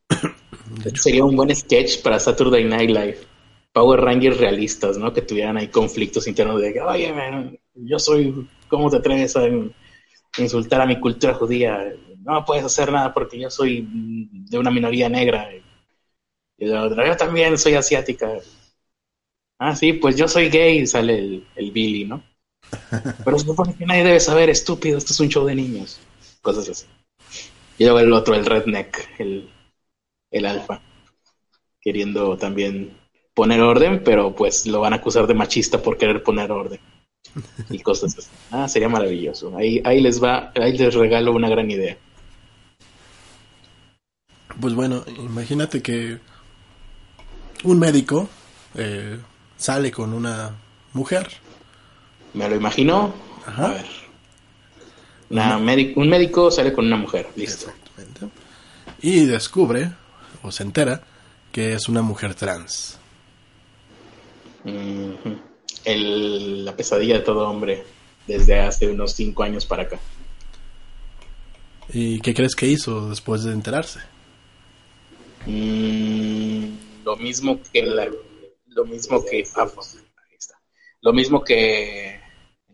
[0.96, 3.33] Sería un buen sketch para Saturday Night Live.
[3.74, 5.14] Power Rangers realistas, ¿no?
[5.14, 7.14] Que tuvieran ahí conflictos internos de, oye,
[7.76, 9.44] yo soy, ¿cómo te atreves a
[10.38, 11.94] insultar a mi cultura judía?
[12.20, 15.50] No puedes hacer nada porque yo soy de una minoría negra.
[16.58, 18.32] Y la otra, yo también soy asiática.
[19.60, 22.24] Ah, sí, pues yo soy gay, sale el, el Billy, ¿no?
[23.24, 26.00] Pero se supone que nadie debe saber, estúpido, esto es un show de niños.
[26.42, 26.86] Cosas así.
[27.78, 29.50] Y luego el otro, el redneck, el,
[30.32, 30.82] el alfa,
[31.82, 32.98] queriendo también
[33.34, 36.80] poner orden, pero pues lo van a acusar de machista por querer poner orden.
[37.70, 38.30] Y cosas así.
[38.52, 39.56] Ah, sería maravilloso.
[39.58, 41.98] Ahí, ahí les va, ahí les regalo una gran idea.
[44.60, 46.20] Pues bueno, imagínate que
[47.64, 48.30] un médico
[48.76, 49.18] eh,
[49.58, 50.56] sale con una
[50.94, 51.28] mujer.
[52.34, 53.14] ¿Me lo imagino?
[53.46, 53.66] Ajá.
[53.66, 53.86] A ver.
[55.30, 57.72] Una un médico sale con una mujer, listo.
[57.96, 58.30] Exactamente.
[59.02, 59.92] Y descubre,
[60.44, 61.02] o se entera,
[61.52, 63.00] que es una mujer trans.
[64.66, 67.84] El- la pesadilla de todo hombre
[68.28, 70.00] desde hace unos cinco años para acá.
[71.92, 74.00] ¿Y qué crees que hizo después de enterarse?
[75.46, 78.08] Mm, lo mismo que la,
[78.68, 80.56] lo mismo que ah, pues, ahí está.
[81.02, 82.20] lo mismo que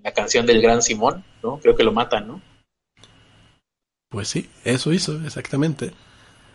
[0.03, 1.59] la canción del gran Simón, ¿no?
[1.59, 2.41] Creo que lo matan, ¿no?
[4.09, 5.91] Pues sí, eso hizo, exactamente.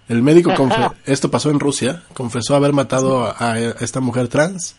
[0.08, 0.52] El médico,
[1.06, 4.76] esto pasó en Rusia, confesó haber matado a, a esta mujer trans.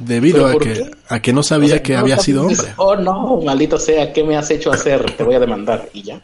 [0.00, 2.60] Debido ¿Pero a que, a que no sabía O sea, que no, había sido dices,
[2.60, 2.74] hombre.
[2.78, 5.10] Oh no, maldito sea, ¿qué me has hecho hacer?
[5.12, 6.20] Te voy a demandar y ya.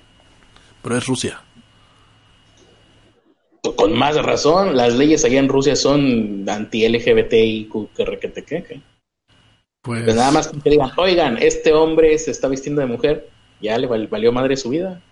[0.82, 1.40] Pero es Rusia.
[3.76, 8.04] Con más razón, las leyes allá en Rusia son anti-LGBTIQ, que
[8.62, 8.80] que.
[9.82, 13.28] Pues, Pues nada más que digan, oigan, este hombre se está vistiendo de mujer,
[13.60, 15.02] ya le val- valió madre su vida.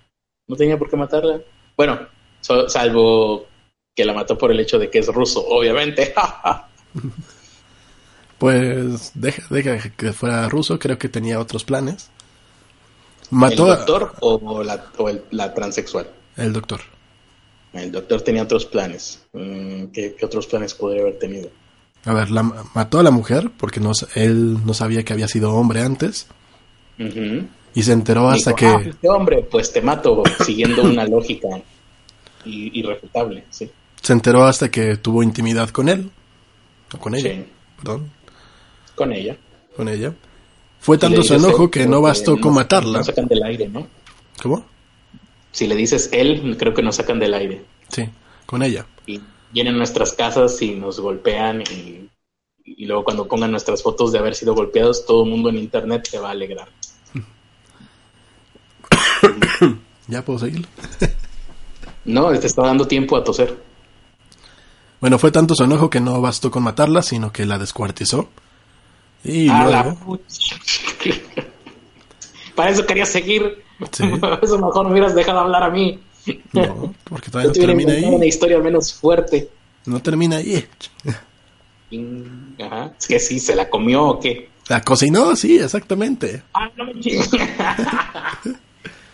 [0.48, 1.40] No tenía por qué matarla.
[1.76, 1.98] Bueno,
[2.40, 3.46] so- salvo
[3.94, 6.14] que la mató por el hecho de que es ruso, obviamente.
[8.38, 12.10] pues deja, deja que fuera ruso, creo que tenía otros planes.
[13.32, 16.08] ¿El a- doctor o la, o el- la transexual?
[16.36, 16.80] el doctor.
[17.72, 19.22] El doctor tenía otros planes.
[19.32, 21.50] Mm, ¿Qué, qué otros planes podría haber tenido?
[22.04, 22.42] A ver, la,
[22.74, 26.26] mató a la mujer porque no, él no sabía que había sido hombre antes
[26.98, 31.48] y se enteró hasta Dijo, "Ah, que este hombre, pues te mato siguiendo una lógica
[32.44, 33.70] irrefutable, sí.
[34.00, 36.10] se enteró hasta que tuvo intimidad con él
[36.94, 37.44] o con ella, Sí,
[37.76, 38.10] perdón,
[38.96, 39.36] con ella.
[39.76, 40.12] con ella.
[40.80, 42.98] Fue tanto su enojo él, que no bastó no- con matarla.
[42.98, 43.86] No sacan del aire, ¿no?
[44.42, 44.64] ¿Cómo?
[45.52, 47.64] Si le dices él, creo que nos sacan del aire.
[47.88, 48.04] Sí,
[48.46, 48.86] con ella.
[49.06, 49.20] Y
[49.52, 52.08] vienen a nuestras casas y nos golpean y,
[52.64, 56.06] y luego cuando pongan nuestras fotos de haber sido golpeados, todo el mundo en internet
[56.10, 56.68] se va a alegrar.
[60.08, 60.66] ¿Ya puedo seguir?
[62.08, 63.56] No, te está dando tiempo a toser.
[65.00, 68.28] Bueno, fue tanto su enojo que no bastó con matarla, sino que la descuartizó.
[69.24, 70.56] Y A la luego, pucha.
[72.54, 73.62] Para eso quería seguir.
[73.92, 74.04] Sí.
[74.42, 76.00] Eso mejor me hubieras dejado hablar a mí.
[76.54, 78.28] no, porque Yo todavía no termina inventado una ahí.
[78.28, 79.50] historia menos fuerte.
[79.84, 80.66] No termina ahí.
[82.58, 82.94] Ajá.
[82.98, 84.48] Es que sí, se la comió o qué.
[84.68, 86.42] La cocinó, sí, exactamente.
[86.54, 86.86] Ah, no.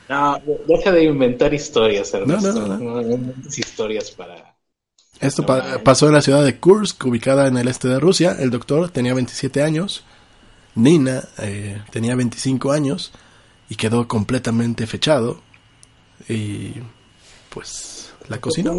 [0.08, 0.38] No,
[0.68, 2.52] deja de inventar historias, Ernesto.
[2.52, 4.54] No, no, no, No inventes historias para...
[5.22, 8.36] Esto pa- pasó en la ciudad de Kursk, ubicada en el este de Rusia.
[8.38, 10.04] El doctor tenía 27 años.
[10.74, 13.12] Nina eh, tenía 25 años
[13.68, 15.40] y quedó completamente fechado.
[16.28, 16.72] Y
[17.50, 18.74] pues la cocinó.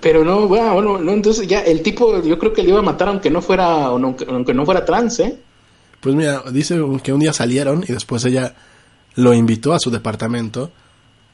[0.00, 2.82] Pero no, bueno, bueno, no, entonces ya el tipo, yo creo que le iba a
[2.82, 5.38] matar aunque no fuera, o no- aunque, aunque no fuera trans, ¿eh?
[6.00, 8.54] Pues mira, dice que un día salieron y después ella
[9.14, 10.72] lo invitó a su departamento,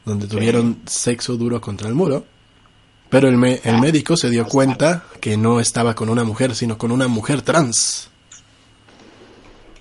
[0.05, 2.25] donde tuvieron sexo duro contra el muro.
[3.09, 6.77] Pero el, me- el médico se dio cuenta que no estaba con una mujer, sino
[6.77, 8.09] con una mujer trans.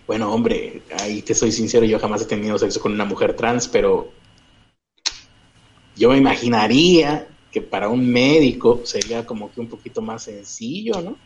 [0.07, 3.69] Bueno, hombre, ahí te soy sincero, yo jamás he tenido sexo con una mujer trans,
[3.69, 4.11] pero
[5.97, 11.17] yo me imaginaría que para un médico sería como que un poquito más sencillo, ¿no?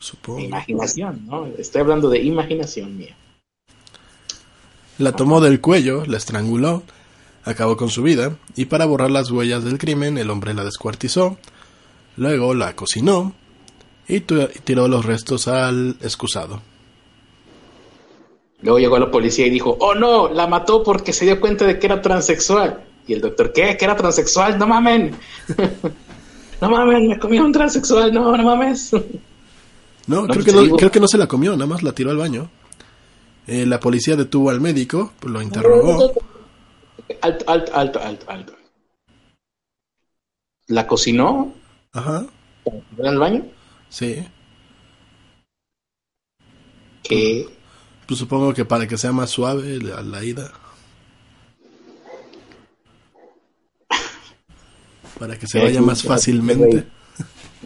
[0.00, 0.40] Supongo.
[0.40, 1.46] Imaginación, ¿no?
[1.58, 3.14] Estoy hablando de imaginación mía.
[4.96, 6.82] La tomó del cuello, la estranguló,
[7.48, 11.38] acabó con su vida, y para borrar las huellas del crimen, el hombre la descuartizó,
[12.16, 13.32] luego la cocinó
[14.06, 16.60] y, tiró los restos al excusado.
[18.60, 21.78] Luego llegó la policía y dijo, oh no, la mató porque se dio cuenta de
[21.78, 22.84] que era transexual.
[23.06, 23.76] Y el doctor, ¿qué?
[23.76, 24.58] ¿Que era transexual?
[24.58, 25.14] No mamen.
[26.60, 28.92] no mamen, me comí a un transexual, no, no mames.
[28.92, 31.92] No, No, creo, pues que no creo que no se la comió, nada más la
[31.92, 32.50] tiró al baño.
[33.46, 36.12] Eh, la policía detuvo al médico, lo interrogó.
[37.22, 38.52] Alto, alto, alto, alto, alto.
[40.66, 41.54] ¿La cocinó
[41.92, 42.26] Ajá,
[42.64, 43.44] para tirar al baño?
[43.88, 44.26] sí.
[47.02, 47.48] Que
[48.06, 50.52] Pues supongo que para que sea más suave la, la ida.
[55.18, 56.86] Para que se Qué vaya más fácilmente.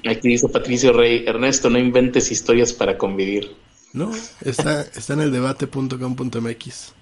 [0.08, 3.54] Aquí dice Patricio Rey, Ernesto, no inventes historias para convivir.
[3.92, 4.10] No,
[4.40, 6.94] está, está en el debate.com.mx.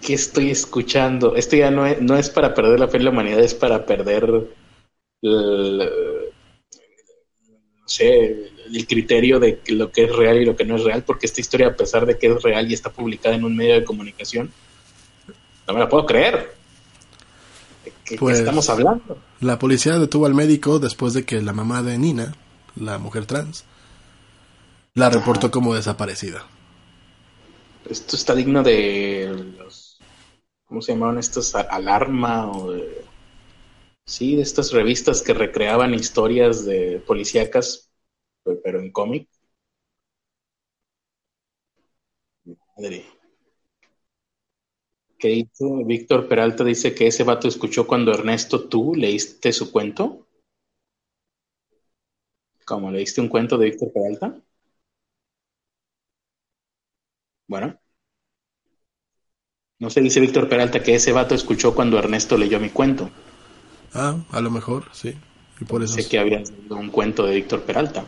[0.00, 1.36] ¿Qué estoy escuchando?
[1.36, 3.84] Esto ya no es, no es para perder la fe en la humanidad, es para
[3.84, 4.24] perder
[5.22, 5.84] el, no
[7.88, 11.26] sé, el criterio de lo que es real y lo que no es real, porque
[11.26, 13.84] esta historia, a pesar de que es real y está publicada en un medio de
[13.84, 14.50] comunicación,
[15.66, 16.54] no me la puedo creer.
[17.84, 19.18] ¿De qué, Pues- estamos hablando?
[19.40, 22.34] La policía detuvo al médico después de que la mamá de Nina,
[22.76, 23.64] la mujer trans,
[24.94, 26.46] la reportó como desaparecida.
[27.88, 29.32] Esto está digno de.
[30.70, 31.54] ¿Cómo se llamaban estos?
[31.54, 32.72] A- Alarma o.
[34.04, 37.90] Sí, de estas revistas que recreaban historias de policíacas,
[38.44, 39.28] pe- pero en cómic.
[42.76, 43.04] Madre.
[45.20, 45.84] ¿Qué dice?
[45.86, 50.26] Víctor Peralta dice que ese vato escuchó cuando Ernesto, tú leíste su cuento.
[52.64, 54.40] ¿Cómo leíste un cuento de Víctor Peralta?
[57.46, 57.78] Bueno.
[59.80, 63.10] No sé, dice Víctor Peralta que ese vato escuchó cuando Ernesto leyó mi cuento.
[63.94, 65.14] Ah, a lo mejor, sí.
[65.58, 65.94] Y por eso.
[65.94, 68.04] Sé que había leído un cuento de Víctor Peralta.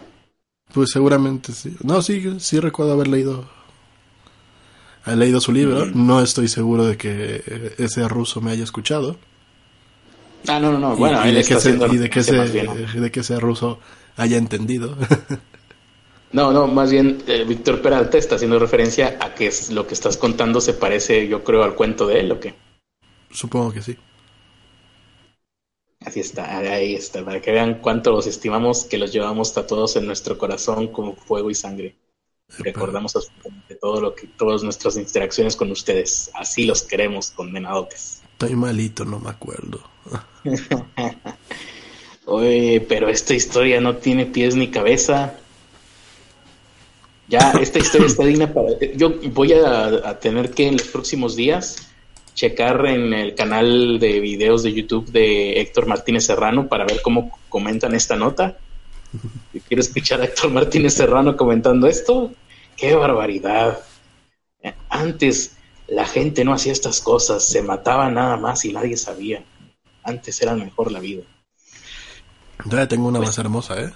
[0.72, 1.74] Pues seguramente sí.
[1.82, 3.48] No, sí, sí recuerdo haber leído.
[5.06, 5.86] He leído su libro.
[5.86, 9.16] No estoy seguro de que ese ruso me haya escuchado.
[10.46, 10.94] Ah, no, no, no.
[10.96, 13.80] Bueno, y, él de está que de que ese ruso
[14.16, 14.96] haya entendido.
[16.32, 19.94] No, no, más bien eh, Víctor Peralta está haciendo referencia a que es- lo que
[19.94, 22.54] estás contando se parece, yo creo, al cuento de él, ¿o qué?
[23.30, 23.96] Supongo que sí.
[26.00, 30.06] Así está, ahí está, para que vean cuánto los estimamos, que los llevamos tatuados en
[30.06, 31.96] nuestro corazón como fuego y sangre.
[32.58, 36.30] Recordamos absolutamente todo lo que, todas nuestras interacciones con ustedes.
[36.34, 38.20] Así los queremos, condenadotes.
[38.32, 39.80] Estoy malito, no me acuerdo.
[42.26, 45.38] Oye, pero esta historia no tiene pies ni cabeza.
[47.32, 48.68] Ya, esta historia está digna para...
[48.94, 51.88] Yo voy a, a tener que en los próximos días
[52.34, 57.38] checar en el canal de videos de YouTube de Héctor Martínez Serrano para ver cómo
[57.48, 58.58] comentan esta nota.
[59.54, 62.32] Yo quiero escuchar a Héctor Martínez Serrano comentando esto.
[62.76, 63.78] ¡Qué barbaridad!
[64.90, 65.56] Antes
[65.88, 69.42] la gente no hacía estas cosas, se mataba nada más y nadie sabía.
[70.04, 71.22] Antes era mejor la vida.
[72.66, 73.90] Ya tengo una Pues- más hermosa, ¿eh?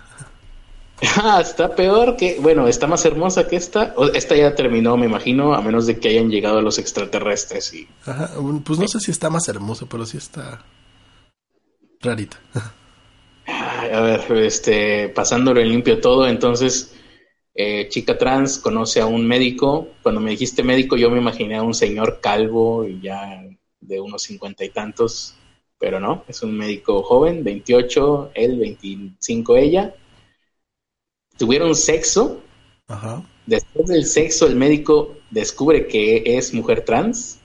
[1.23, 3.95] Ah, está peor que, bueno, está más hermosa que esta.
[4.15, 8.31] Esta ya terminó, me imagino, a menos de que hayan llegado los extraterrestres y Ajá,
[8.65, 10.65] pues no sé si está más hermosa, pero sí está
[12.01, 12.39] rarita.
[13.47, 16.95] Ay, a ver, este, pasándolo en limpio todo, entonces,
[17.55, 19.89] eh, chica trans conoce a un médico.
[20.03, 23.45] Cuando me dijiste médico, yo me imaginé a un señor calvo y ya
[23.81, 25.35] de unos cincuenta y tantos,
[25.79, 29.95] pero no, es un médico joven, 28, él, 25, ella.
[31.39, 32.41] Tuvieron sexo.
[32.89, 33.23] Ajá.
[33.47, 37.39] Después del sexo, el médico descubre que es mujer trans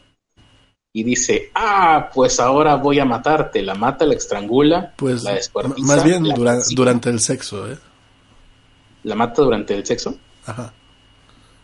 [0.93, 3.61] y dice, ah, pues ahora voy a matarte.
[3.61, 5.87] La mata, la estrangula, Pues la descuartiza.
[5.87, 7.77] más bien dura- durante el sexo, ¿eh?
[9.03, 10.17] ¿La mata durante el sexo?
[10.45, 10.73] Ajá.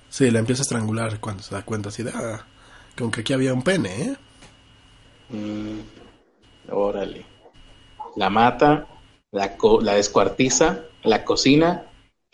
[0.10, 2.46] Sí, la empieza a estrangular cuando se da cuenta así de, ah,
[2.98, 4.16] como que aquí había un pene, ¿eh?
[5.30, 5.80] Mm,
[6.72, 7.26] órale.
[8.16, 8.88] La mata,
[9.32, 11.84] la, co- la descuartiza, la cocina,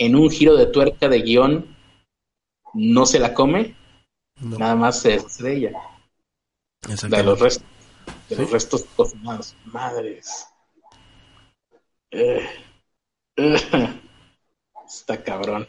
[0.05, 1.75] en un giro de tuerca de guion,
[2.73, 3.75] no se la come,
[4.41, 5.71] No, nada más se deshace
[7.09, 7.67] de los restos,
[8.29, 8.41] de Sí.
[8.41, 9.55] los restos cocinados.
[9.65, 10.47] Madres.
[12.11, 12.47] Eh,
[13.37, 13.99] eh,
[14.85, 15.67] Está cabrón.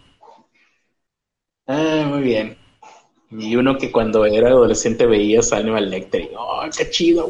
[1.66, 2.58] Ah, muy bien.
[3.30, 7.28] Y uno que cuando era adolescente veía a Hannibal Lecter y, ¡oh, qué chido!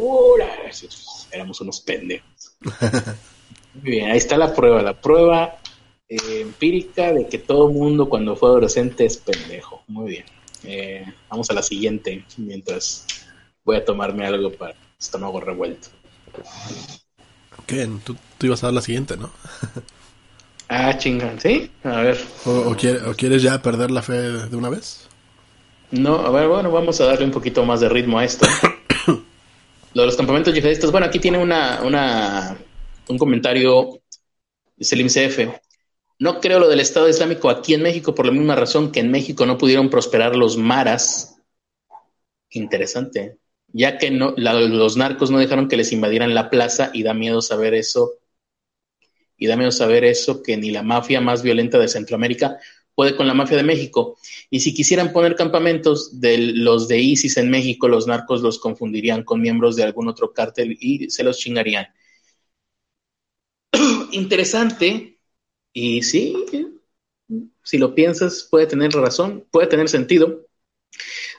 [1.30, 2.56] Éramos unos pendejos.
[3.74, 4.82] Muy bien, ahí está la prueba.
[4.82, 5.58] La prueba
[6.08, 9.82] eh, empírica de que todo mundo cuando fue adolescente es pendejo.
[9.88, 10.24] Muy bien.
[10.62, 13.06] Eh, vamos a la siguiente mientras
[13.64, 15.88] voy a tomarme algo para el estómago revuelto.
[17.66, 17.86] ¿Qué?
[18.04, 19.30] Tú, tú ibas a dar la siguiente, ¿no?
[20.68, 21.70] Ah, chingan, ¿sí?
[21.84, 22.18] A ver.
[22.44, 24.14] ¿O, o quiere- o quieres ya perder la fe
[24.50, 25.08] de una vez?
[25.90, 28.46] No, a ver, bueno, vamos a darle un poquito más de ritmo a esto.
[29.94, 32.56] Lo de los campamentos yihadistas, bueno, aquí tiene una, una,
[33.08, 34.00] un comentario
[34.76, 35.52] de Selim CF.
[36.24, 39.10] No creo lo del Estado Islámico aquí en México por la misma razón que en
[39.10, 41.36] México no pudieron prosperar los maras.
[42.48, 43.36] Interesante.
[43.74, 47.42] Ya que no, los narcos no dejaron que les invadieran la plaza y da miedo
[47.42, 48.20] saber eso.
[49.36, 52.58] Y da miedo saber eso que ni la mafia más violenta de Centroamérica
[52.94, 54.16] puede con la mafia de México.
[54.48, 59.24] Y si quisieran poner campamentos de los de ISIS en México, los narcos los confundirían
[59.24, 61.86] con miembros de algún otro cártel y se los chingarían.
[64.12, 65.13] Interesante,
[65.74, 66.34] Y sí,
[67.62, 70.46] si lo piensas, puede tener razón, puede tener sentido.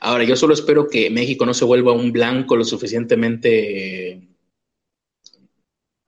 [0.01, 4.27] Ahora, yo solo espero que México no se vuelva un blanco lo suficientemente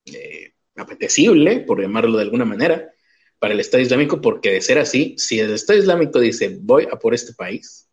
[0.05, 2.91] eh, apetecible, por llamarlo de alguna manera,
[3.39, 6.97] para el Estado Islámico, porque de ser así, si el Estado Islámico dice voy a
[6.97, 7.89] por este país,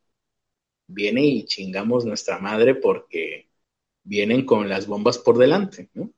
[0.88, 3.50] viene y chingamos nuestra madre porque
[4.02, 6.10] vienen con las bombas por delante, ¿no?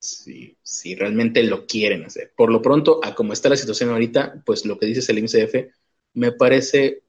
[0.00, 0.56] Si,
[0.94, 2.32] realmente lo quieren hacer.
[2.36, 5.72] Por lo pronto, a como está la situación ahorita, pues lo que dice el IMCF
[6.14, 7.02] me parece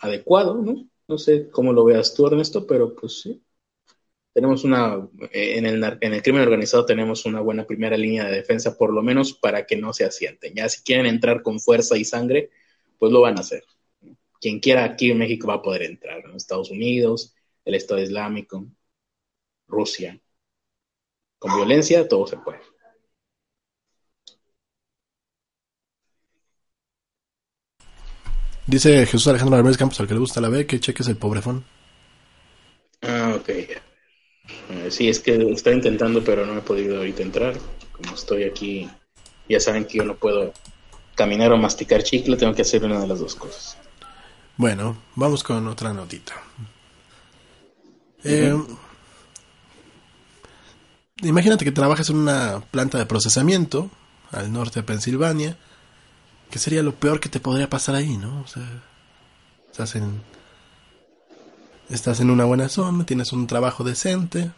[0.00, 0.88] adecuado, ¿no?
[1.08, 3.42] No sé cómo lo veas tú, Ernesto, pero pues sí.
[4.32, 8.78] Tenemos una, en el, en el crimen organizado tenemos una buena primera línea de defensa,
[8.78, 10.54] por lo menos para que no se asienten.
[10.54, 12.50] Ya si quieren entrar con fuerza y sangre,
[12.98, 13.64] pues lo van a hacer.
[14.40, 16.36] Quien quiera aquí en México va a poder entrar, ¿no?
[16.36, 18.66] Estados Unidos, el Estado Islámico,
[19.68, 20.20] Rusia.
[21.42, 22.60] Con violencia todo se puede.
[28.64, 31.64] Dice Jesús Alejandro Álvarez Campos, al que le gusta la B, que cheques el pobrefón.
[33.02, 33.48] Ah, ok.
[33.48, 33.80] Eh,
[34.90, 37.54] sí, es que estoy intentando, pero no he podido ahorita entrar.
[37.90, 38.88] Como estoy aquí,
[39.48, 40.52] ya saben que yo no puedo
[41.16, 43.76] caminar o masticar chicle, tengo que hacer una de las dos cosas.
[44.56, 46.34] Bueno, vamos con otra notita.
[48.22, 48.54] Eh,
[51.22, 53.90] imagínate que trabajas en una planta de procesamiento
[54.30, 55.56] al norte de Pensilvania.
[56.50, 58.42] ¿Qué sería lo peor que te podría pasar ahí, no?
[58.42, 58.66] O sea,
[59.70, 60.22] estás en,
[61.88, 64.50] estás en una buena zona, tienes un trabajo decente.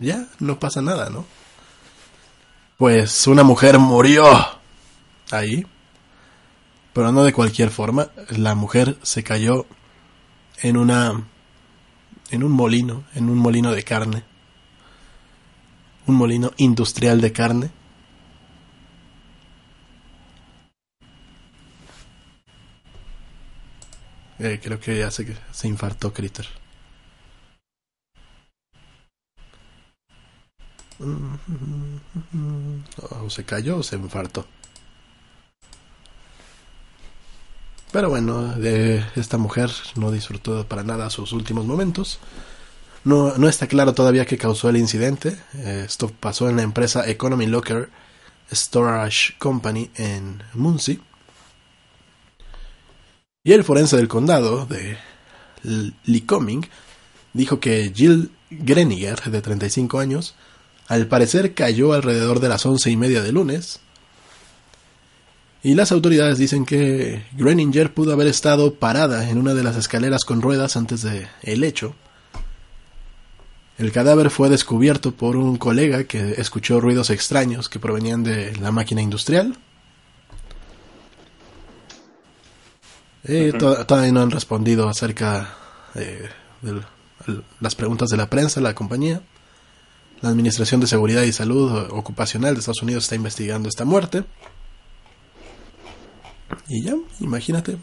[0.00, 1.24] Ya, no pasa nada, ¿no?
[2.78, 4.24] Pues una mujer murió
[5.30, 5.64] ahí.
[6.92, 8.10] Pero no de cualquier forma.
[8.30, 9.66] La mujer se cayó
[10.62, 11.22] en una
[12.32, 14.24] en un molino, en un molino de carne,
[16.06, 17.70] un molino industrial de carne.
[24.38, 26.46] Eh, creo que ya se, se infartó Critter.
[33.20, 34.46] O se cayó o se infartó.
[37.92, 42.18] Pero bueno, de esta mujer no disfrutó para nada sus últimos momentos.
[43.04, 45.36] No, está claro todavía qué causó el incidente.
[45.54, 47.90] Eh, esto pasó en la empresa Economy Locker
[48.52, 51.00] Storage Company en Muncie.
[53.44, 54.96] Y el forense del condado de
[56.04, 56.64] Lycoming
[57.32, 60.36] dijo que Jill Greniger, de 35 años,
[60.86, 63.80] al parecer cayó alrededor de las once y media de lunes
[65.64, 70.24] y las autoridades dicen que Greninger pudo haber estado parada en una de las escaleras
[70.24, 71.94] con ruedas antes de el hecho.
[73.82, 78.70] El cadáver fue descubierto por un colega que escuchó ruidos extraños que provenían de la
[78.70, 79.58] máquina industrial.
[83.24, 85.56] Eh, todavía no han respondido acerca
[85.96, 86.28] eh,
[86.60, 86.80] de
[87.58, 89.20] las preguntas de la prensa, la compañía.
[90.20, 94.22] La Administración de Seguridad y Salud Ocupacional de Estados Unidos está investigando esta muerte.
[96.68, 97.78] Y ya, imagínate.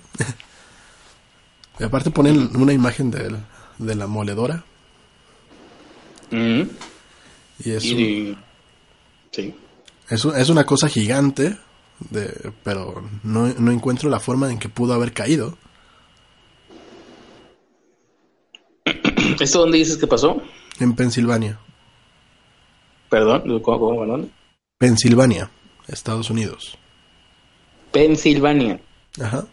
[1.77, 3.35] y aparte ponen una imagen de,
[3.79, 4.63] de la moledora.
[6.31, 6.61] Mm.
[7.65, 8.35] Y es, sí.
[10.09, 11.57] es, una cosa gigante,
[12.09, 15.57] de, pero no, no encuentro la forma en que pudo haber caído.
[19.39, 20.41] ¿Esto dónde dices que pasó?
[20.79, 21.59] En Pensilvania.
[23.09, 23.61] ¿Perdón?
[23.61, 24.29] ¿Cómo, cómo,
[24.77, 25.49] Pensilvania,
[25.87, 26.77] Estados Unidos.
[27.91, 28.79] Pensilvania.
[29.21, 29.45] Ajá.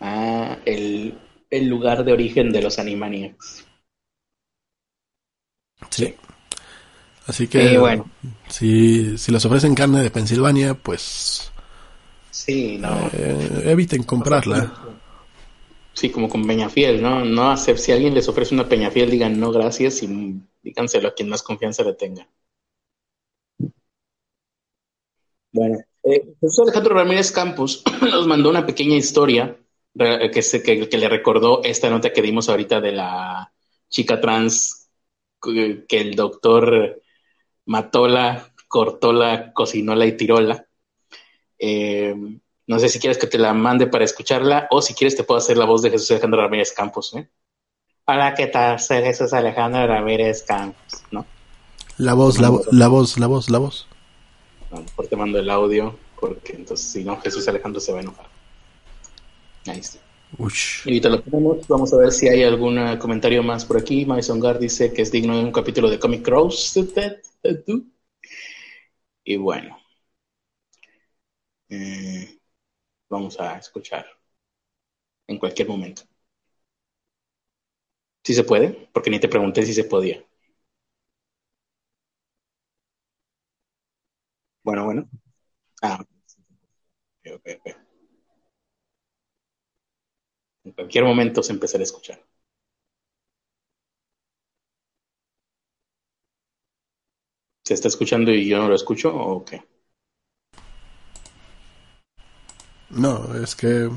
[0.00, 1.14] Ah, el,
[1.50, 3.66] lugar de origen de los Animaniacs.
[5.88, 6.14] Sí.
[7.26, 8.10] Así que, bueno.
[8.48, 11.52] si, si les ofrecen carne de Pensilvania, pues.
[12.30, 13.10] Sí, no.
[13.12, 14.72] Eh, eviten comprarla.
[15.92, 17.24] Sí, como con Peñafiel, ¿no?
[17.24, 21.28] No hacer, si alguien les ofrece una Peñafiel, digan no gracias y díganselo a quien
[21.28, 22.26] más confianza le tenga.
[25.52, 29.56] Bueno, eh, Jesús Alejandro Ramírez Campos nos mandó una pequeña historia
[29.94, 33.52] que, que, le recordó esta nota que dimos ahorita de la
[33.88, 34.79] chica trans
[35.40, 37.00] que el doctor
[37.66, 40.66] matóla, cortóla, cocinóla y tirola.
[41.58, 42.14] Eh,
[42.66, 45.38] no sé si quieres que te la mande para escucharla o si quieres te puedo
[45.38, 47.14] hacer la voz de Jesús Alejandro Ramírez Campos.
[47.14, 47.28] ¿eh?
[48.04, 48.78] Hola, ¿qué tal?
[48.78, 51.26] Soy Jesús Alejandro Ramírez Campos, ¿no?
[51.98, 53.86] La voz, la, la voz, la voz, la voz.
[54.70, 57.98] A lo mejor te mando el audio, porque entonces si no, Jesús Alejandro se va
[57.98, 58.26] a enojar.
[59.66, 59.98] Ahí está.
[61.68, 64.04] Vamos a ver si hay algún comentario más por aquí.
[64.06, 66.74] Mason Gar dice que es digno de un capítulo de Comic Cross.
[69.24, 69.78] Y bueno.
[71.70, 72.38] Eh,
[73.10, 74.06] vamos a escuchar
[75.28, 76.02] en cualquier momento.
[78.24, 78.88] ¿Sí se puede?
[78.94, 80.24] Porque ni te pregunté si se podía.
[84.62, 85.08] Bueno, bueno.
[85.82, 86.04] Ah,
[90.64, 92.18] En cualquier momento se empezará a escuchar.
[97.64, 99.62] ¿Se está escuchando y yo no lo escucho o qué?
[102.90, 103.88] No, es que...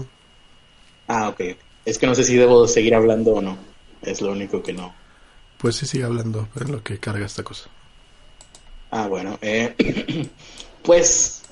[1.07, 1.41] Ah, ok.
[1.85, 3.57] Es que no sé si debo seguir hablando o no.
[4.01, 4.93] Es lo único que no.
[5.57, 7.71] Pues sí, sigue hablando en lo que carga esta cosa.
[8.91, 9.37] Ah, bueno.
[9.41, 10.29] Eh,
[10.83, 11.43] pues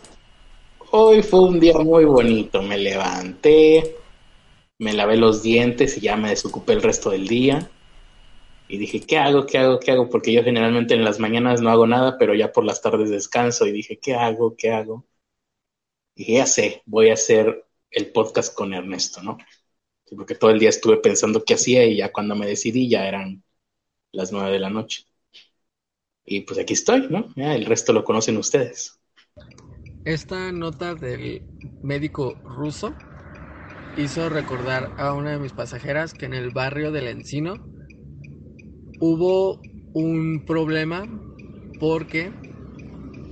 [0.92, 2.62] hoy fue un día muy bonito.
[2.62, 4.01] Me levanté,
[4.82, 7.70] me lavé los dientes y ya me desocupé el resto del día.
[8.68, 9.46] Y dije, ¿qué hago?
[9.46, 9.80] ¿Qué hago?
[9.80, 10.10] ¿Qué hago?
[10.10, 13.68] Porque yo generalmente en las mañanas no hago nada, pero ya por las tardes descanso.
[13.68, 14.56] Y dije, ¿qué hago?
[14.58, 15.06] ¿Qué hago?
[16.16, 19.38] Y ya sé, voy a hacer el podcast con Ernesto, ¿no?
[20.16, 23.44] porque todo el día estuve pensando qué hacía y ya cuando me decidí ya eran
[24.12, 25.06] las nueve de la noche.
[26.26, 27.32] Y pues aquí estoy, ¿no?
[27.36, 29.00] Ya el resto lo conocen ustedes.
[30.04, 31.44] Esta nota del
[31.84, 32.94] médico ruso
[33.98, 37.60] hizo recordar a una de mis pasajeras que en el barrio del Encino
[39.00, 39.60] hubo
[39.94, 41.08] un problema
[41.80, 42.32] porque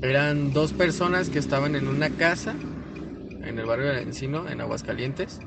[0.01, 2.55] eran dos personas que estaban en una casa
[3.43, 5.39] en el barrio del Encino, en Aguascalientes,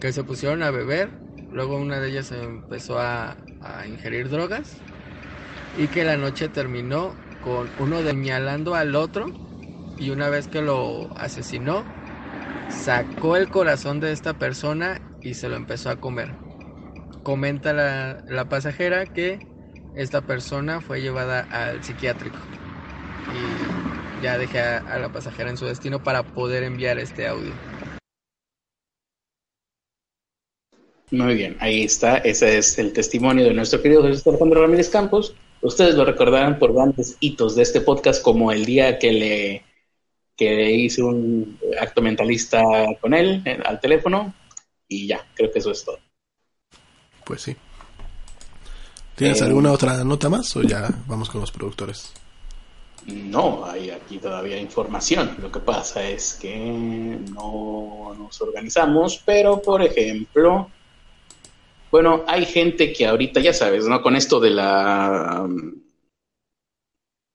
[0.00, 1.10] que se pusieron a beber,
[1.50, 3.36] luego una de ellas empezó a,
[3.86, 4.82] ingerir drogas
[5.76, 9.32] y que la noche terminó con uno deñalando al otro
[9.98, 11.84] y una vez que lo asesinó,
[12.70, 16.30] sacó el corazón de esta persona y se lo empezó a comer.
[17.22, 19.46] Comenta la, pasajera que
[19.94, 22.38] esta persona fue llevada al psiquiátrico
[23.32, 27.52] y ya dejé a la pasajera en su destino para poder enviar este audio.
[31.12, 32.16] Muy bien, ahí está.
[32.16, 35.34] Ese es el testimonio de nuestro querido Jesús Alejandro Ramírez Campos.
[35.60, 39.62] Ustedes lo recordarán por grandes hitos de este podcast, como el día que le,
[40.42, 42.62] que hice un acto mentalista
[43.00, 44.34] con él eh, al teléfono.
[44.88, 45.98] Y ya, creo que eso es todo.
[47.24, 47.56] Pues sí.
[49.14, 52.12] ¿Tienes eh, alguna otra nota más o ya vamos con los productores?
[53.06, 55.36] No, hay aquí todavía información.
[55.40, 60.70] Lo que pasa es que no nos organizamos, pero por ejemplo,
[61.90, 64.02] bueno, hay gente que ahorita, ya sabes, ¿no?
[64.02, 65.48] Con esto de la...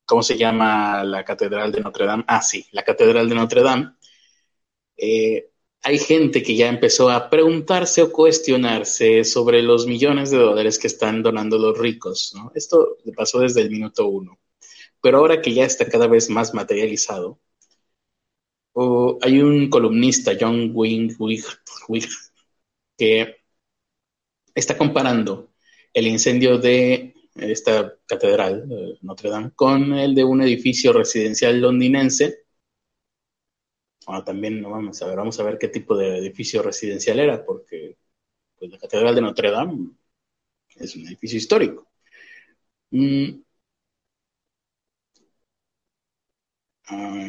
[0.08, 2.24] ¿Cómo se llama la Catedral de Notre Dame?
[2.28, 3.92] Ah, sí, la Catedral de Notre Dame.
[4.96, 5.52] Eh,
[5.84, 10.88] hay gente que ya empezó a preguntarse o cuestionarse sobre los millones de dólares que
[10.88, 12.34] están donando los ricos.
[12.56, 14.40] Esto pasó desde el minuto uno.
[15.02, 17.40] Pero ahora que ya está cada vez más materializado,
[19.22, 21.42] hay un columnista, John Wing, Wing,
[22.98, 23.36] que
[24.56, 25.50] está comparando
[25.94, 28.68] el incendio de esta catedral,
[29.02, 32.44] Notre Dame, con el de un edificio residencial londinense.
[34.06, 37.98] Bueno, también vamos a ver, vamos a ver qué tipo de edificio residencial era, porque
[38.60, 39.92] pues, la catedral de Notre Dame
[40.78, 41.88] es un edificio histórico.
[42.92, 43.42] Mm.
[46.90, 47.26] Ah,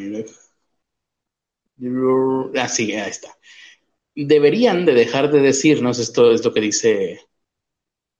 [2.67, 3.29] sí, ahí está
[4.15, 7.19] deberían de dejar de decirnos, esto es lo que dice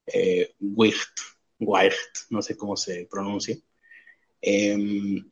[0.07, 1.19] eh, Wicht,
[2.29, 3.57] no sé cómo se pronuncia,
[4.41, 5.29] em,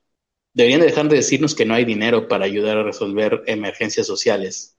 [0.53, 4.77] deberían de dejar de decirnos que no hay dinero para ayudar a resolver emergencias sociales.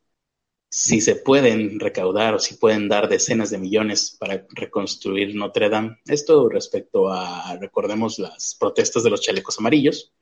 [0.70, 5.98] Si se pueden recaudar o si pueden dar decenas de millones para reconstruir Notre Dame.
[6.06, 10.12] Esto respecto a, recordemos, las protestas de los chalecos amarillos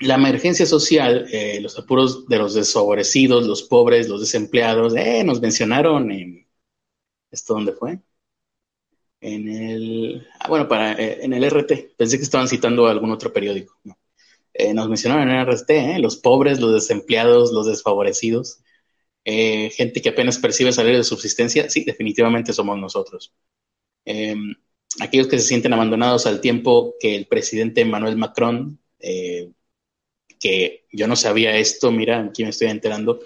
[0.00, 5.40] la emergencia social, eh, los apuros de los desfavorecidos, los pobres, los desempleados, eh, nos
[5.40, 6.46] mencionaron en
[7.30, 8.00] esto dónde fue
[9.34, 13.32] en el ah, bueno para eh, en el RT pensé que estaban citando algún otro
[13.32, 13.78] periódico
[14.74, 18.60] nos mencionaron en el RT los pobres los desempleados los desfavorecidos.
[19.24, 21.68] Gente que apenas percibe salario de subsistencia.
[21.68, 23.34] Sí definitivamente somos nosotros.
[24.06, 24.54] Em,
[25.00, 28.78] aquellos que se sienten abandonados al tiempo que el presidente Emmanuel Macron
[30.38, 33.20] que yo no sabía esto, mira, aquí me estoy enterando,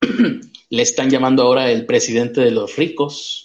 [0.70, 3.43] le están llamando ahora el presidente de los ricos.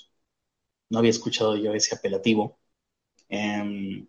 [0.89, 2.59] No había escuchado yo ese apelativo.
[3.29, 4.07] Em,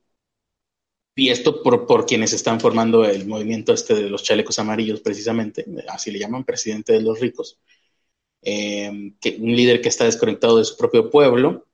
[1.14, 5.66] y esto por, por, quienes están formando el movimiento este de los chalecos amarillos, precisamente,
[5.88, 7.58] así le llaman, presidente de los ricos.
[8.42, 11.66] Em, un líder que está desconectado de su propio pueblo.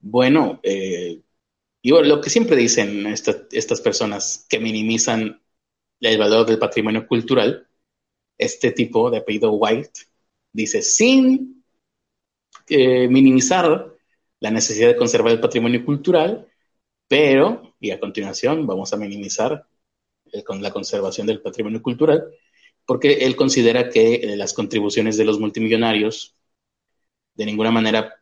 [0.00, 1.22] Bueno, eh,
[1.82, 5.42] y lo que siempre dicen estas personas que minimizan
[6.00, 7.68] el valor del patrimonio cultural,
[8.38, 10.00] este tipo de apellido White
[10.52, 11.64] dice, sin
[12.68, 13.93] eh, minimizar
[14.44, 16.46] la necesidad de conservar el patrimonio cultural,
[17.08, 19.66] pero, y a continuación vamos a minimizar
[20.44, 22.24] con la conservación del patrimonio cultural,
[22.84, 26.36] porque él considera que eh, las contribuciones de los multimillonarios
[27.34, 28.16] de ninguna manera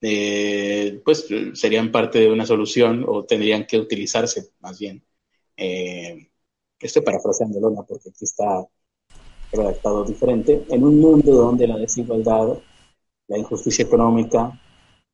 [0.00, 5.04] eh, pues serían parte de una solución o tendrían que utilizarse más bien.
[5.54, 6.30] Eh,
[6.80, 7.84] estoy parafraseándolo, ¿no?
[7.86, 8.66] porque aquí está
[9.52, 10.64] redactado diferente.
[10.70, 12.58] En un mundo donde la desigualdad,
[13.26, 14.58] la injusticia económica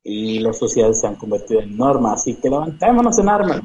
[0.05, 3.63] y la sociedad se han convertido en normas, así que levantémonos en armas.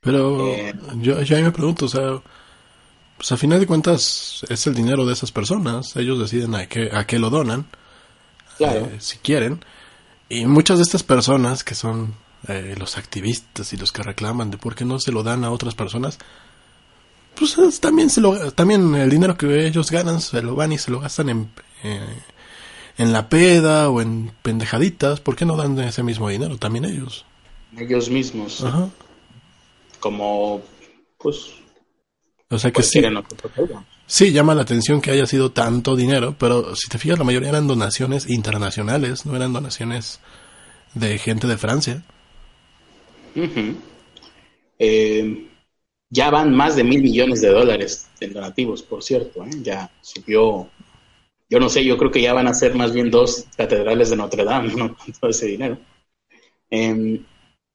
[0.00, 2.20] Pero eh, yo, yo ahí me pregunto, o sea,
[3.16, 6.90] pues a final de cuentas es el dinero de esas personas, ellos deciden a qué,
[6.92, 7.66] a qué lo donan,
[8.58, 8.88] claro.
[8.98, 9.64] si quieren.
[10.28, 12.14] Y muchas de estas personas que son
[12.48, 15.50] eh, los activistas y los que reclaman de por qué no se lo dan a
[15.50, 16.18] otras personas,
[17.38, 20.90] pues también se lo también el dinero que ellos ganan se lo van y se
[20.90, 21.50] lo gastan en
[21.84, 22.22] eh,
[22.98, 27.24] en la peda o en pendejaditas, ¿por qué no dan ese mismo dinero también ellos?
[27.76, 28.64] Ellos mismos.
[28.64, 28.88] Ajá.
[30.00, 30.62] Como
[31.18, 31.52] pues
[32.48, 33.02] o sea que sí.
[34.06, 37.48] Sí, llama la atención que haya sido tanto dinero, pero si te fijas, la mayoría
[37.48, 40.20] eran donaciones internacionales, no eran donaciones
[40.94, 42.04] de gente de Francia.
[44.78, 45.48] Eh,
[46.08, 49.44] ya van más de mil millones de dólares en donativos, por cierto.
[49.44, 49.50] ¿eh?
[49.62, 50.70] Ya subió,
[51.48, 54.16] yo no sé, yo creo que ya van a ser más bien dos catedrales de
[54.16, 54.96] Notre Dame, ¿no?
[54.96, 55.78] Con todo ese dinero.
[56.70, 57.24] Em,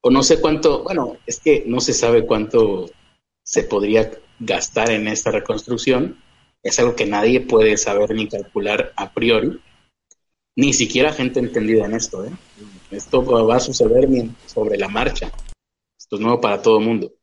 [0.02, 2.90] o no sé cuánto, bueno, es que no se sabe cuánto
[3.44, 6.18] se podría gastar en esta reconstrucción
[6.64, 9.60] es algo que nadie puede saber ni calcular a priori,
[10.56, 12.26] ni siquiera gente entendida en esto.
[12.26, 12.32] ¿eh?
[12.92, 14.08] Esto va a suceder
[14.46, 15.32] sobre la marcha.
[15.98, 17.14] Esto es nuevo para todo el mundo.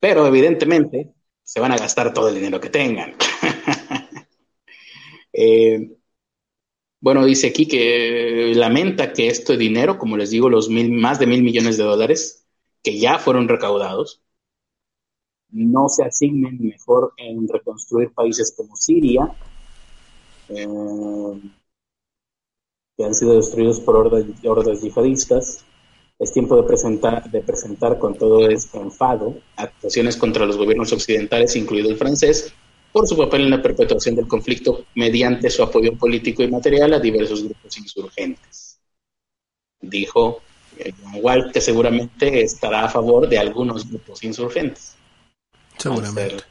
[0.00, 3.14] Pero evidentemente se van a gastar todo el dinero que tengan.
[5.34, 5.96] Eh,
[7.00, 11.18] bueno, dice aquí que lamenta que esto de dinero, como les digo, los mil, más
[11.18, 12.46] de mil millones de dólares
[12.82, 14.22] que ya fueron recaudados,
[15.50, 19.32] no se asignen mejor en reconstruir países como Siria,
[20.48, 20.66] eh,
[22.96, 25.64] que han sido destruidos por hordas, yihadistas.
[26.18, 31.56] Es tiempo de presentar, de presentar con todo este enfado actuaciones contra los gobiernos occidentales,
[31.56, 32.54] incluido el francés,
[32.94, 37.00] por su papel en la perpetuación del conflicto mediante su apoyo político y material a
[37.00, 38.78] diversos grupos insurgentes.
[39.80, 40.42] Dijo
[40.78, 44.94] John Walt que seguramente estará a favor de algunos grupos insurgentes.
[45.76, 46.44] Seguramente.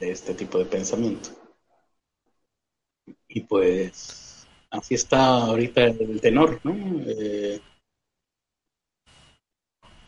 [0.00, 1.28] De este tipo de pensamiento.
[3.28, 6.74] Y pues así está ahorita el tenor, ¿no?
[7.06, 7.60] Eh,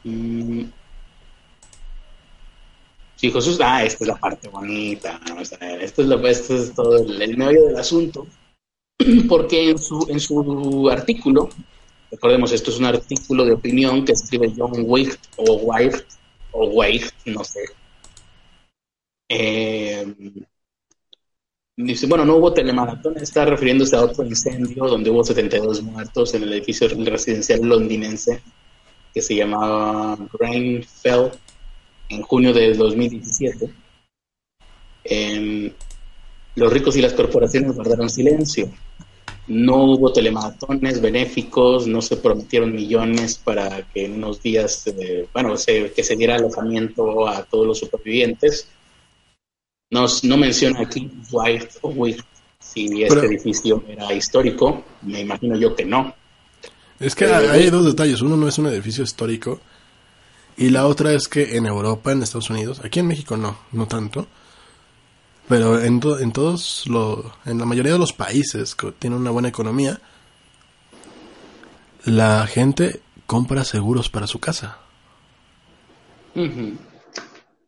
[0.03, 0.65] mm,
[3.21, 7.77] sí, Jesús, ah, esta es la parte bonita, lo, esto es todo el, medio del
[7.77, 8.27] asunto,
[9.29, 11.51] porque en su, en su artículo,
[12.11, 16.03] recordemos, esto es un artículo de opinión que escribe John Wicht o Wife
[16.53, 17.61] o Wicht, no sé,
[19.29, 20.15] eh,
[21.77, 26.45] dice, bueno, no hubo telemaratón, está refiriéndose a otro incendio donde hubo 72 muertos en
[26.45, 28.41] el edificio residencial londinense
[29.13, 31.33] que se llamaba Grenfell
[32.11, 33.71] en junio de 2017.
[35.05, 35.73] Em,
[36.57, 38.71] los ricos y las corporaciones guardaron silencio.
[39.49, 45.55] No hubo telemaratones benéficos, no se prometieron millones para que en unos días, eh, bueno,
[45.57, 48.69] que se diera alojamiento a todos los supervivientes
[49.91, 52.25] no, no menciona aquí White o Wick
[52.61, 54.85] si este edificio era histórico.
[55.03, 56.15] Me imagino yo que no.
[57.01, 58.23] Es que hay dos detalles.
[58.23, 59.61] Uno no es un edificio histórico.
[60.57, 63.87] Y la otra es que en Europa, en Estados Unidos, aquí en México no, no
[63.87, 64.27] tanto.
[65.49, 69.49] Pero en, en todos los, en la mayoría de los países que tienen una buena
[69.49, 70.01] economía,
[72.05, 74.79] la gente compra seguros para su casa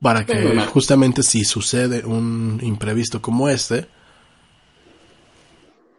[0.00, 3.86] para que justamente si sucede un imprevisto como este,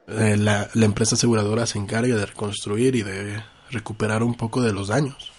[0.08, 4.90] eh, la, empresa aseguradora se encargue de reconstruir y de recuperar un poco de los
[4.90, 5.33] daños.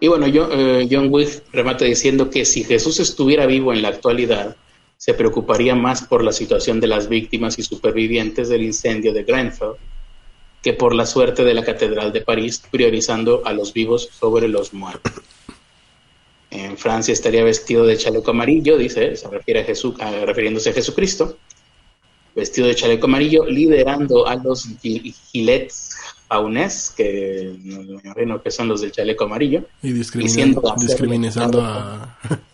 [0.00, 4.56] Y bueno, eh, John Wick remata diciendo que si Jesús estuviera vivo en la actualidad,
[4.96, 9.76] se preocuparía más por la situación de las víctimas y supervivientes del incendio de Grenfell
[10.62, 14.72] que por la suerte de la Catedral de París, priorizando a los vivos sobre los
[14.72, 15.12] muertos.
[16.50, 21.36] En Francia estaría vestido de chaleco amarillo, dice, se refiere a Jesús, refiriéndose a Jesucristo,
[22.34, 25.90] vestido de chaleco amarillo, liderando a los gilets
[26.32, 29.64] jaunes, que me imagino que son los del chaleco amarillo.
[29.82, 32.18] Y discriminando, discriminando a...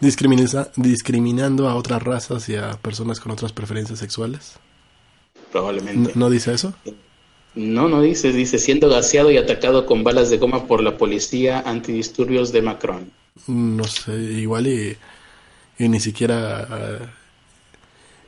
[0.00, 4.54] discriminiza- discriminando a otras razas y a personas con otras preferencias sexuales.
[5.52, 6.12] Probablemente.
[6.14, 6.74] ¿No, no dice eso?
[7.54, 11.60] No, no dice, dice, siendo gaseado y atacado con balas de goma por la policía
[11.60, 13.10] antidisturbios de Macron.
[13.46, 14.96] No sé, igual y,
[15.78, 16.98] y ni siquiera eh,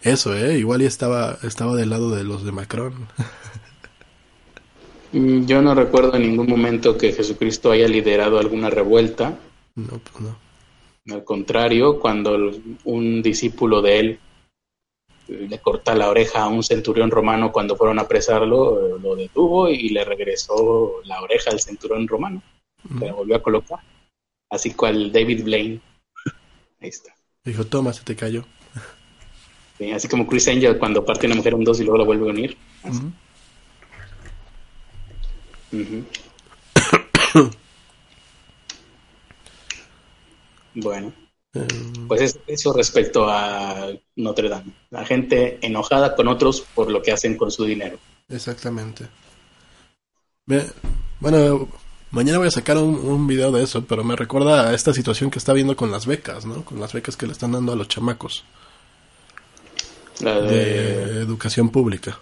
[0.03, 0.59] eso, ¿eh?
[0.59, 2.95] Igual y estaba, estaba del lado de los de Macron.
[5.13, 9.39] Mm, Yo no recuerdo en ningún momento que Jesucristo haya liderado alguna revuelta.
[9.75, 10.37] No, pues no.
[11.15, 12.37] Al contrario, cuando
[12.85, 14.21] un discípulo de él
[15.29, 19.17] eh, le corta la oreja a un centurión romano cuando fueron a apresarlo, eh, lo
[19.17, 22.43] detuvo y le regresó la oreja al centurión romano.
[22.99, 23.81] Se la volvió a colocar.
[24.51, 25.81] Así cual David Blaine.
[26.81, 27.15] Ahí está.
[27.45, 28.45] Dijo, toma, se te cayó.
[29.79, 32.29] Sí, así como Chris Angel cuando parte una mujer en dos y luego la vuelve
[32.29, 32.57] a unir.
[32.83, 33.01] Así.
[40.75, 41.12] Bueno,
[42.07, 44.73] pues es- eso respecto a Notre Dame.
[44.91, 47.99] La gente enojada con otros por lo que hacen con su dinero.
[48.29, 49.07] exactamente.
[51.21, 51.69] Bueno,
[52.11, 55.31] mañana voy a sacar un, un video de eso, pero me recuerda a esta situación
[55.31, 56.64] que está viendo con las becas, ¿no?
[56.64, 58.45] Con las becas que le están dando a los chamacos
[60.21, 62.19] La de, de educación pública.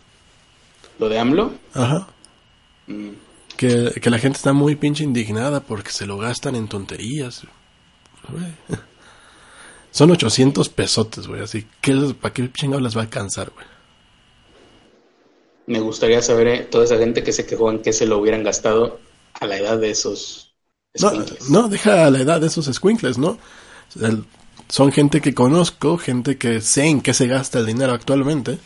[0.98, 1.52] lo de AMLO.
[1.74, 2.06] Ajá.
[2.86, 3.10] mm,
[3.56, 7.42] Que, que la gente está muy pinche indignada porque se lo gastan en tonterías.
[8.28, 8.52] Güey.
[9.90, 11.42] Son 800 pesotes, güey.
[11.42, 13.66] Así, ¿qué les- ¿para qué chingados les va a alcanzar, güey?
[15.66, 18.44] me gustaría saber eh, toda esa gente que se quejó en que se lo hubieran
[18.44, 19.00] gastado
[19.40, 20.54] a la edad de esos.
[21.00, 21.50] No, escuincles.
[21.50, 23.38] no, deja la edad de esos squinkles, ¿no?
[24.00, 24.24] El-
[24.68, 28.58] son gente que conozco, gente que sé en qué se gasta el dinero actualmente.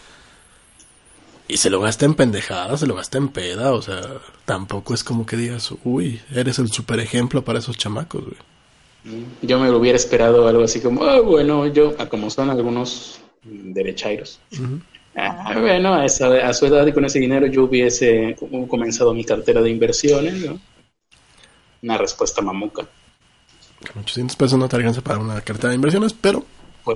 [1.51, 4.03] Y se lo gasta en pendejadas, se lo gasta en peda, o sea,
[4.45, 9.27] tampoco es como que digas, uy, eres el super ejemplo para esos chamacos, güey.
[9.43, 14.39] Yo me hubiera esperado algo así como, "Ah, bueno, yo, como son algunos derechairos.
[15.17, 18.37] Ah, bueno, a, esa, a su edad y con ese dinero yo hubiese
[18.69, 20.61] comenzado mi cartera de inversiones, ¿no?
[21.83, 22.87] Una respuesta mamuca.
[23.93, 26.45] Con 800 pesos no te alcanza para una cartera de inversiones, pero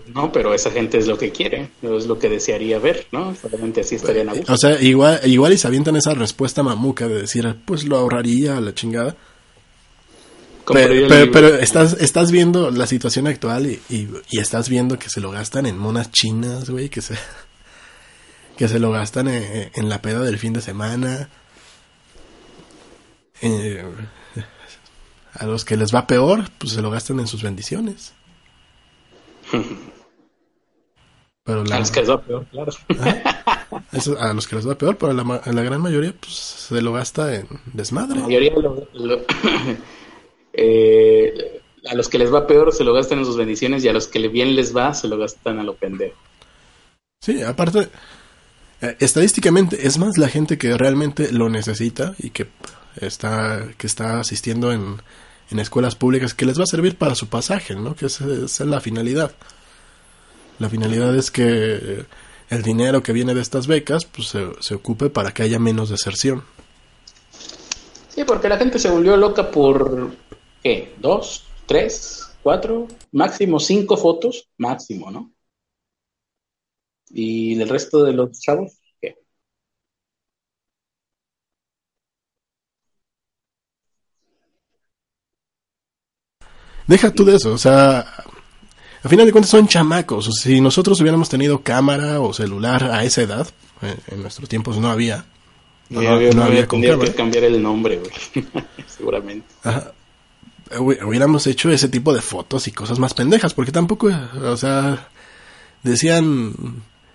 [0.02, 3.34] Pues no, pero esa gente es lo que quiere, es lo que desearía ver, ¿no?
[3.36, 4.52] Solamente así estarían a gusto.
[4.52, 8.56] O sea, igual, igual y se avientan esa respuesta mamuca de decir, pues lo ahorraría
[8.56, 9.16] a la chingada.
[10.66, 15.20] Pero, pero, estás, estás viendo la situación actual y, y, y estás viendo que se
[15.20, 17.14] lo gastan en monas chinas, güey, que se,
[18.56, 21.28] que se lo gastan en, en la peda del fin de semana.
[23.42, 23.84] Eh,
[25.34, 28.12] a los que les va peor, pues se lo gastan en sus bendiciones.
[31.44, 32.72] Pero la- A los que les va peor, claro.
[33.92, 36.92] eso- a los que les va peor, pero la, la gran mayoría pues se lo
[36.94, 38.16] gasta en desmadre.
[38.20, 39.20] La mayoría lo- lo-
[40.54, 43.92] eh, a los que les va peor se lo gastan en sus bendiciones y a
[43.92, 46.16] los que bien les va se lo gastan a lo pendejo.
[47.22, 47.88] Sí, aparte,
[48.80, 52.46] eh, estadísticamente es más la gente que realmente lo necesita y que
[52.96, 54.96] está, que está asistiendo en,
[55.50, 57.94] en escuelas públicas que les va a servir para su pasaje, ¿no?
[57.94, 59.32] Que esa, esa es la finalidad.
[60.58, 62.04] La finalidad es que
[62.50, 65.90] el dinero que viene de estas becas pues se, se ocupe para que haya menos
[65.90, 66.44] deserción.
[68.08, 70.12] Sí, porque la gente se volvió loca por,
[70.62, 70.94] ¿qué?
[70.98, 71.46] ¿Dos?
[71.66, 72.28] ¿Tres?
[72.42, 72.86] ¿Cuatro?
[73.10, 75.32] Máximo cinco fotos, máximo, ¿no?
[77.08, 79.16] Y el resto de los chavos, ¿qué?
[86.86, 88.00] Deja tú de eso, o sea,
[89.02, 90.30] a final de cuentas son chamacos.
[90.40, 93.48] Si nosotros hubiéramos tenido cámara o celular a esa edad,
[93.82, 95.24] eh, en nuestros tiempos no había.
[95.90, 98.44] No, Ya no- había- no había había que cambiar el nombre, güey.
[98.86, 99.46] Seguramente.
[99.62, 99.92] Ajá.
[100.78, 104.10] Hubi- Hubiéramos hecho ese tipo de fotos y cosas más pendejas, porque tampoco,
[104.42, 105.08] o sea,
[105.82, 106.54] decían,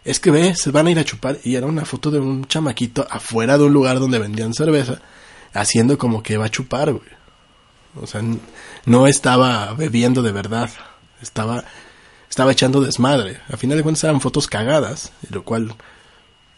[0.05, 2.45] es que ve, se van a ir a chupar, y era una foto de un
[2.45, 5.01] chamaquito afuera de un lugar donde vendían cerveza,
[5.53, 7.03] haciendo como que va a chupar, güey.
[7.95, 8.21] O sea,
[8.85, 10.69] no estaba bebiendo de verdad,
[11.21, 11.63] estaba,
[12.29, 13.39] estaba echando desmadre.
[13.51, 15.73] A final de cuentas eran fotos cagadas, lo cual,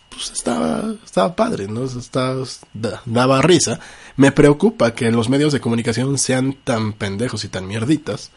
[0.10, 1.86] pues estaba, estaba padre, ¿no?
[1.86, 3.80] Estaba, da- daba risa.
[4.18, 8.32] Me preocupa que los medios de comunicación sean tan pendejos y tan mierditas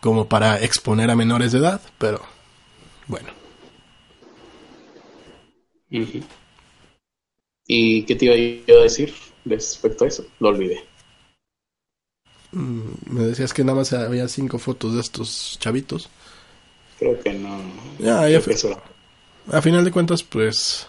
[0.00, 2.22] como para exponer a menores de edad, pero
[3.08, 3.30] bueno.
[7.66, 9.14] ¿Y qué te iba a decir
[9.44, 10.26] respecto a eso?
[10.40, 10.84] Lo olvidé.
[12.52, 16.10] Mm, Me decías que nada más había cinco fotos de estos chavitos.
[16.98, 17.60] Creo que no.
[17.98, 18.40] Ya, ya
[19.52, 20.86] A final de cuentas, pues,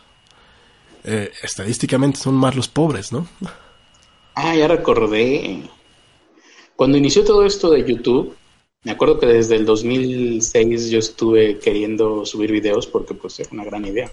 [1.04, 3.28] eh, estadísticamente son más los pobres, ¿no?
[4.36, 5.70] Ah, ya recordé.
[6.76, 8.36] Cuando inició todo esto de YouTube,
[8.84, 13.66] Me acuerdo que desde el 2006 yo estuve queriendo subir videos porque pues era una
[13.66, 14.10] gran idea.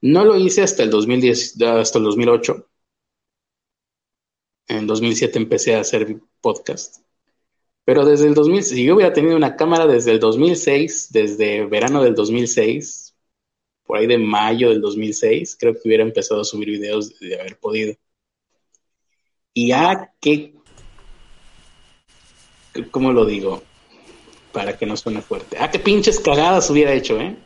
[0.00, 2.66] No lo hice hasta el 2010, hasta el 2008.
[4.68, 6.98] En 2007 empecé a hacer podcast.
[7.84, 12.02] Pero desde el 2000, si yo hubiera tenido una cámara desde el 2006, desde verano
[12.02, 13.14] del 2006,
[13.84, 17.58] por ahí de mayo del 2006, creo que hubiera empezado a subir videos de haber
[17.58, 17.94] podido.
[19.54, 20.56] Y ah, qué
[22.90, 23.62] ¿cómo lo digo?
[24.52, 25.56] Para que no suene fuerte.
[25.58, 27.36] Ah, qué pinches cagadas hubiera hecho, ¿eh?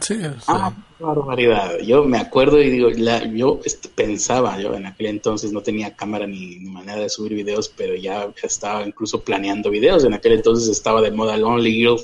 [0.00, 0.16] Sí,
[0.48, 1.78] Ah, barbaridad.
[1.80, 3.60] Yo me acuerdo y digo, la, yo
[3.94, 8.32] pensaba, yo en aquel entonces no tenía cámara ni, manera de subir videos, pero ya
[8.42, 10.04] estaba incluso planeando videos.
[10.04, 11.98] En aquel entonces estaba de moda Only Girl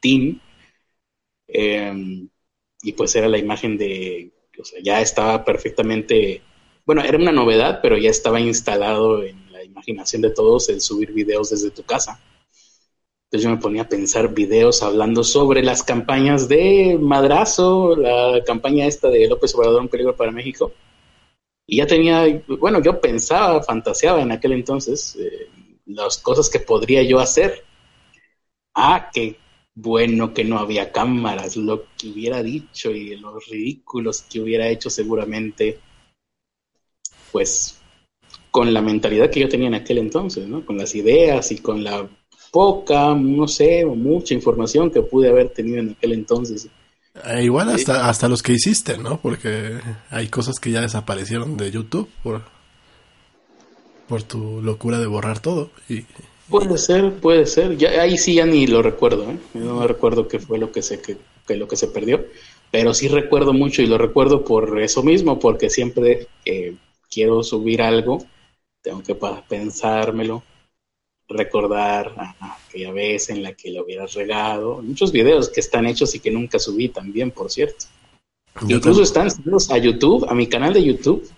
[0.00, 0.40] 15.
[1.48, 2.28] Em,
[2.82, 6.42] y pues era la imagen de, o sea, ya estaba perfectamente,
[6.86, 9.50] bueno, era una novedad, pero ya estaba instalado en
[9.80, 12.20] imaginación de todos el subir videos desde tu casa.
[13.30, 18.86] Entonces yo me ponía a pensar videos hablando sobre las campañas de Madrazo, la campaña
[18.86, 20.72] esta de López Obrador, un peligro para México.
[21.64, 25.48] Y ya tenía, bueno, yo pensaba, fantaseaba en aquel entonces eh,
[25.86, 27.64] las cosas que podría yo hacer.
[28.74, 29.36] Ah, qué
[29.76, 34.90] bueno que no había cámaras, lo que hubiera dicho y los ridículos que hubiera hecho
[34.90, 35.78] seguramente,
[37.30, 37.80] pues
[38.50, 40.66] con la mentalidad que yo tenía en aquel entonces, ¿no?
[40.66, 42.08] Con las ideas y con la
[42.50, 46.68] poca, no sé, o mucha información que pude haber tenido en aquel entonces.
[47.26, 49.20] Eh, igual hasta, hasta los que hiciste, ¿no?
[49.20, 49.78] Porque
[50.10, 52.42] hay cosas que ya desaparecieron de YouTube por,
[54.08, 55.70] por tu locura de borrar todo.
[55.88, 56.04] Y...
[56.48, 57.76] Puede ser, puede ser.
[57.76, 59.38] Ya, ahí sí ya ni lo recuerdo, ¿eh?
[59.54, 61.16] no recuerdo qué fue lo que se, que,
[61.56, 62.24] lo que se perdió.
[62.70, 66.76] Pero sí recuerdo mucho y lo recuerdo por eso mismo, porque siempre eh,
[67.08, 68.24] quiero subir algo
[68.82, 69.16] tengo que
[69.48, 70.42] pensármelo,
[71.30, 74.82] recordar aquella vez en la que lo hubieras regado.
[74.82, 77.86] Muchos videos que están hechos y que nunca subí también, por cierto.
[78.68, 81.28] Incluso están subidos a YouTube, a mi canal de YouTube,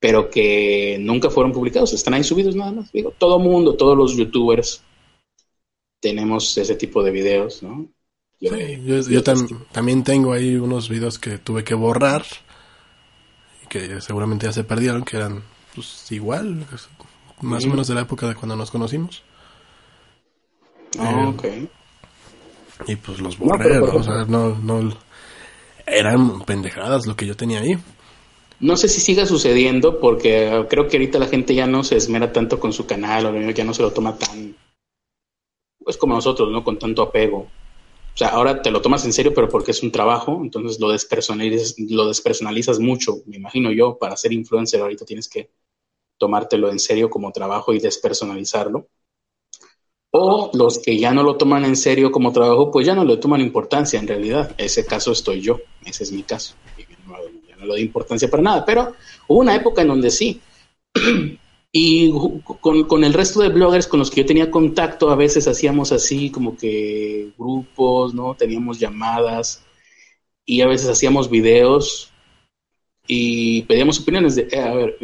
[0.00, 1.92] pero que nunca fueron publicados.
[1.92, 2.92] Están ahí subidos nada más.
[2.92, 4.82] Digo, todo mundo, todos los youtubers
[6.00, 7.88] tenemos ese tipo de videos, ¿no?
[8.40, 9.22] Yo,
[9.72, 12.26] también tengo ahí unos videos que tuve que borrar,
[13.70, 15.42] que seguramente ya se perdieron, que eran
[15.74, 16.66] pues igual,
[17.40, 19.22] más o menos de la época de cuando nos conocimos.
[20.98, 21.44] Ah, ok.
[22.86, 24.92] Y pues los borré, no, O sea, no, no,
[25.86, 27.76] eran pendejadas lo que yo tenía ahí.
[28.60, 32.32] No sé si siga sucediendo porque creo que ahorita la gente ya no se esmera
[32.32, 34.56] tanto con su canal o ya no se lo toma tan,
[35.78, 36.64] pues como nosotros, ¿no?
[36.64, 37.38] Con tanto apego.
[37.38, 40.90] O sea, ahora te lo tomas en serio, pero porque es un trabajo, entonces lo
[40.90, 45.50] despersonalizas, lo despersonalizas mucho, me imagino yo, para ser influencer ahorita tienes que
[46.18, 48.88] tomártelo en serio como trabajo y despersonalizarlo.
[50.10, 53.16] O los que ya no lo toman en serio como trabajo, pues ya no le
[53.16, 54.54] toman importancia en realidad.
[54.58, 56.54] Ese caso estoy yo, ese es mi caso.
[57.48, 58.94] Ya no le doy importancia para nada, pero
[59.26, 60.40] hubo una época en donde sí.
[61.76, 62.12] Y
[62.60, 65.90] con, con, el resto de bloggers con los que yo tenía contacto, a veces hacíamos
[65.90, 68.36] así como que grupos, ¿no?
[68.36, 69.64] Teníamos llamadas
[70.46, 72.12] y a veces hacíamos videos
[73.08, 74.98] y pedíamos opiniones de, eh, a ver,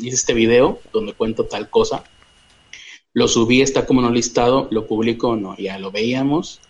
[0.00, 2.04] hice este video donde cuento tal cosa,
[3.12, 6.60] lo subí, está como no listado, lo publico no, ya lo veíamos,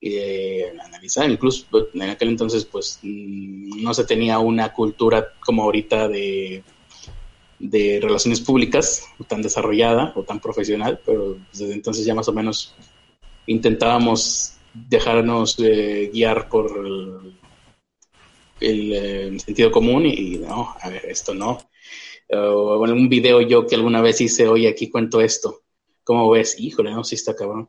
[0.00, 5.32] y eh, analizar, incluso pues, en aquel entonces pues mm, no se tenía una cultura
[5.40, 6.64] como ahorita de,
[7.60, 12.74] de relaciones públicas tan desarrollada o tan profesional, pero desde entonces ya más o menos
[13.46, 17.36] intentábamos dejarnos eh, guiar por el,
[18.60, 21.58] el, sentido común y, no, a ver, esto no.
[22.32, 25.62] O bueno, un video yo que alguna vez hice, oye, aquí cuento esto.
[26.04, 26.58] ¿Cómo ves?
[26.58, 27.68] Híjole, no, sí está cabrón.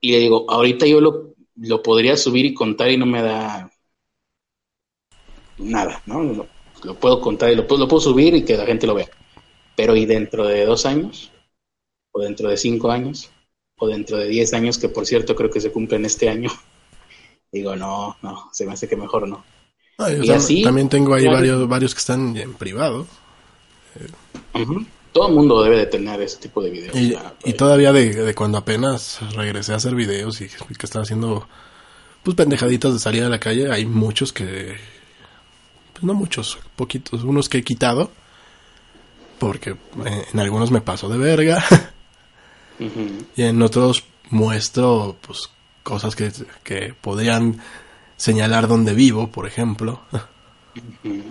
[0.00, 3.70] Y le digo, ahorita yo lo, lo podría subir y contar y no me da
[5.58, 6.22] nada, ¿no?
[6.84, 9.10] Lo, puedo contar y lo, lo puedo subir y que la gente lo vea.
[9.76, 11.32] Pero ¿y dentro de dos años?
[12.12, 13.30] ¿O dentro de cinco años?
[13.78, 14.78] ¿O dentro de diez años?
[14.78, 16.50] Que por cierto creo que se cumplen este año.
[17.52, 19.44] Digo, no, no, se me hace que mejor no
[20.22, 23.06] y así, también tengo ahí varios, varios que están en privado.
[25.12, 26.96] Todo el mundo debe de tener ese tipo de videos.
[27.44, 31.48] Y, todavía de, cuando apenas regresé a hacer videos y que estaba haciendo
[32.22, 34.76] pues pendejaditas de salir a la calle, hay muchos que...
[35.92, 38.10] Pues no muchos, poquitos, unos que he quitado.
[39.38, 41.64] Porque eh, en algunos me paso de verga.
[43.34, 45.50] Y en otros muestro pues
[45.82, 46.30] cosas que,
[46.62, 47.60] que podrían
[48.16, 50.02] señalar dónde vivo, por ejemplo.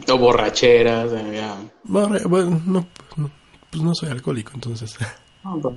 [0.09, 1.11] O borracheras.
[1.83, 2.87] bueno, no,
[3.69, 4.97] pues no soy alcohólico, entonces.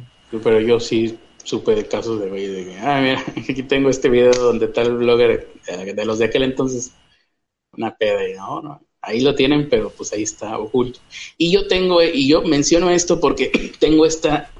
[0.43, 4.09] pero yo sí supe de casos de, güey, de que, ah, mira, aquí tengo este
[4.09, 6.93] video donde tal blogger eh, de los de aquel entonces,
[7.73, 11.01] una peda, y no, no, ahí lo tienen, pero pues ahí está oculto.
[11.37, 13.51] Y yo tengo, y yo menciono esto porque
[13.81, 14.51] tengo esta,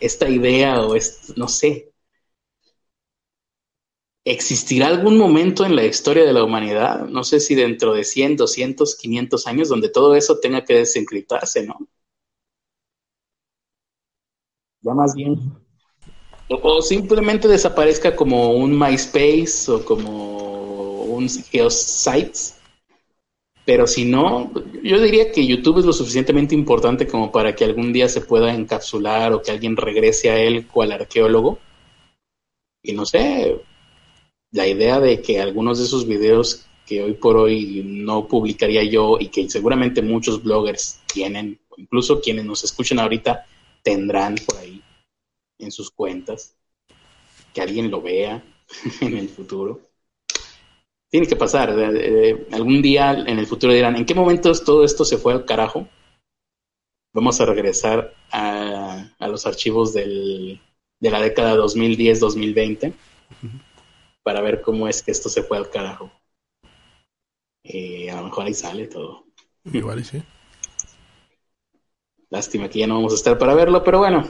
[0.00, 0.96] esta idea o
[1.36, 1.90] no sé,
[4.26, 8.36] ¿existirá algún momento en la historia de la humanidad, no sé si dentro de 100,
[8.36, 11.78] 200, 500 años, donde todo eso tenga que desencriptarse, ¿no?
[14.82, 15.38] Ya más bien.
[16.48, 22.56] O, simplemente desaparezca como un MySpace o como un Geosites
[23.66, 24.52] pero si no,
[24.84, 28.54] yo diría que YouTube es lo suficientemente importante como para que algún día se pueda
[28.54, 31.58] encapsular o que alguien regrese a él cual arqueólogo.
[32.80, 33.60] Y no sé,
[34.52, 39.18] la idea de que algunos de esos videos que hoy por hoy no publicaría yo
[39.18, 43.44] y que seguramente muchos bloggers tienen, incluso quienes nos escuchan ahorita,
[43.82, 44.82] tendrán por ahí
[45.58, 46.54] en sus cuentas,
[47.52, 48.42] que alguien lo vea
[49.00, 49.80] en el futuro
[51.08, 51.70] tiene que pasar.
[52.52, 55.88] algún día en el futuro dirán, ¿en qué momentos todo esto se fue al carajo?
[57.14, 60.60] Vamos a regresar a, los archivos del,
[61.00, 62.92] de la década 2010-2020
[64.26, 66.10] para ver cómo es que esto se fue al carajo.
[67.62, 69.24] Y a lo mejor ahí sale todo.
[69.72, 70.20] Igual y sí.
[72.28, 74.28] Lástima que ya no vamos a estar para verlo, pero bueno.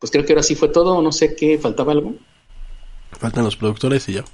[0.00, 1.00] Pues creo que ahora sí fue todo.
[1.02, 2.16] No sé qué, faltaba algo.
[3.12, 4.24] Faltan los productores y ya.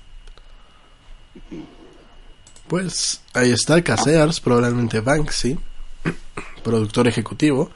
[2.66, 5.59] Pues ahí está Casears, probablemente Banksy,
[6.64, 7.70] productor ejecutivo,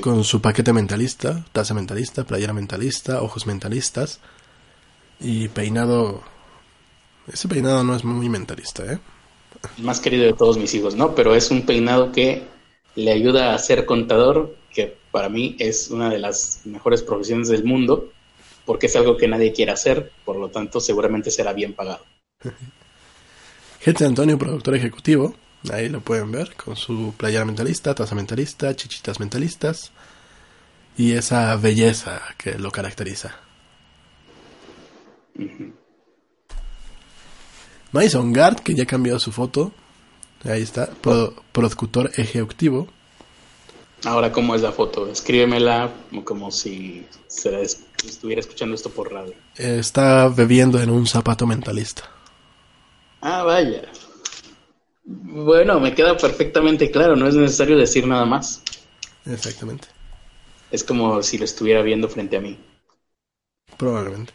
[0.00, 4.20] con su paquete mentalista, taza mentalista, playera mentalista, ojos mentalistas
[5.20, 6.22] y peinado.
[7.32, 8.98] Ese peinado no es muy mentalista, ¿eh?
[9.78, 11.14] El más querido de todos mis hijos, ¿no?
[11.14, 12.44] Pero es un peinado que
[12.94, 17.64] le ayuda a ser contador, que para mí es una de las mejores profesiones del
[17.64, 18.10] mundo,
[18.64, 22.04] porque es algo que nadie quiere hacer, por lo tanto seguramente será bien pagado.
[23.80, 25.34] Gente Antonio, productor ejecutivo.
[25.72, 29.92] Ahí lo pueden ver con su playera mentalista, taza mentalista, chichitas mentalistas
[30.96, 33.45] y esa belleza que lo caracteriza.
[37.92, 39.72] Mason Gard, que ya cambió su foto.
[40.44, 40.90] Ahí está,
[41.52, 42.88] productor ejecutivo.
[44.04, 45.10] Ahora, ¿cómo es la foto?
[45.10, 45.90] Escríbemela
[46.24, 49.34] como si se estuviera escuchando esto por radio.
[49.56, 52.02] Está bebiendo en un zapato mentalista.
[53.20, 53.82] Ah, vaya.
[55.04, 58.62] Bueno, me queda perfectamente claro, no es necesario decir nada más.
[59.24, 59.88] Exactamente.
[60.70, 62.58] Es como si lo estuviera viendo frente a mí.
[63.76, 64.32] Probablemente.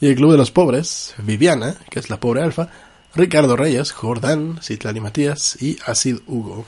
[0.00, 2.70] Y el Club de los Pobres, Viviana, que es la pobre alfa,
[3.14, 6.64] Ricardo Reyes, Jordán, Citlani Matías y Acid Hugo.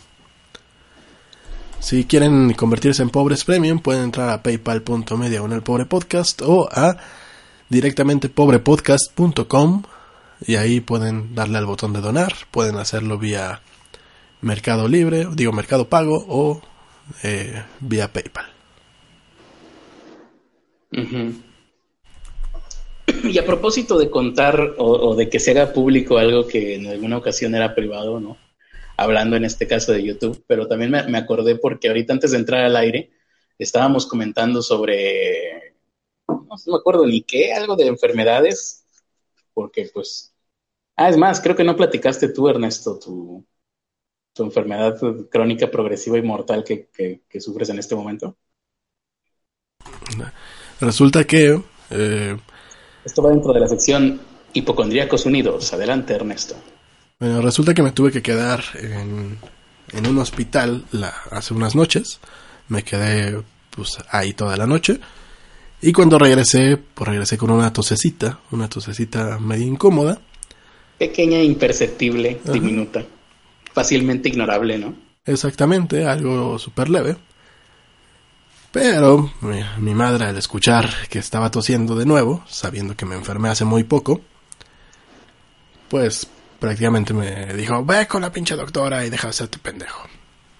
[1.80, 6.68] Si quieren convertirse en pobres premium, pueden entrar a paypal.media en el pobre podcast o
[6.70, 6.97] a
[7.68, 9.83] directamente pobrepodcast.com
[10.47, 13.62] y ahí pueden darle al botón de donar, pueden hacerlo vía
[14.41, 16.62] Mercado Libre, digo Mercado Pago o
[17.22, 18.47] eh, vía PayPal.
[23.25, 27.18] Y a propósito de contar o, de que se haga público algo que en alguna
[27.18, 28.37] ocasión era privado, ¿no?
[28.97, 32.39] Hablando en este caso de YouTube, pero también me, me acordé porque ahorita antes de
[32.39, 33.11] entrar al aire
[33.59, 35.75] estábamos comentando sobre,
[36.29, 38.85] no me acuerdo ni qué, algo de enfermedades,
[39.55, 40.33] porque pues
[40.97, 43.47] Ah, es más, creo que no platicaste tú, Ernesto, tu,
[44.35, 44.99] tu enfermedad
[45.31, 48.37] crónica progresiva y mortal que, que, sufres en este momento.
[50.81, 51.61] Resulta que...
[51.91, 52.37] Eh,
[53.05, 54.21] Esto va dentro de la sección
[54.53, 55.73] Hipocondríacos Unidos.
[55.73, 56.55] Adelante, Ernesto.
[57.19, 59.39] Bueno, resulta que me tuve que quedar en,
[59.93, 62.21] en un hospital la, hace unas noches.
[62.69, 64.99] Me quedé pues ahí toda la noche.
[65.81, 70.21] Y cuando regresé, pues regresé con una tosecita, una tosecita medio incómoda
[71.03, 73.05] pequeña, imperceptible, diminuta,
[73.73, 74.95] fácilmente ignorable, ¿no?
[75.27, 77.17] Exactamente, algo súper leve.
[78.73, 79.31] Pero
[79.79, 83.85] mi, madre al escuchar que estaba tosiendo de nuevo, sabiendo que me enfermé hace muy
[83.85, 84.23] poco,
[85.91, 86.27] pues
[86.59, 90.09] prácticamente me dijo, ve con la pinche doctora y deja de ser tu pendejo.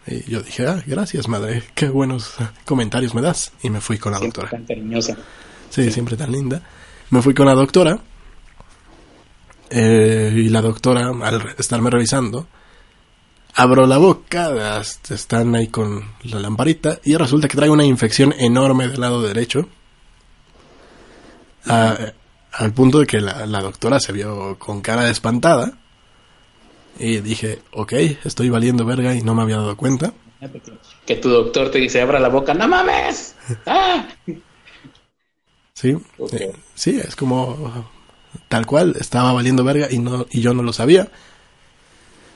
[0.07, 2.35] Y yo dije, ah, gracias madre, qué buenos
[2.67, 3.53] comentarios me das.
[3.63, 4.51] Y me fui con la doctora.
[4.51, 5.17] Tan cariñosa.
[5.71, 6.61] sí, siempre tan linda.
[7.09, 7.99] Me fui con la doctora
[9.71, 12.47] eh, y la doctora, al estarme revisando,
[13.55, 18.89] abro la boca, están ahí con la lamparita, y resulta que trae una infección enorme
[18.89, 19.69] del lado derecho.
[21.65, 25.79] al punto de que la, doctora se vio con cara de espantada.
[26.99, 27.93] Y dije, ok,
[28.25, 30.13] estoy valiendo verga y no me había dado cuenta.
[31.07, 33.35] Que tu doctor te dice, abra la boca, no mames.
[33.67, 34.07] ¡Ah!
[35.73, 35.97] Sí,
[36.33, 37.91] eh, sí, es como
[38.49, 41.09] tal cual, estaba valiendo verga y no y yo no lo sabía.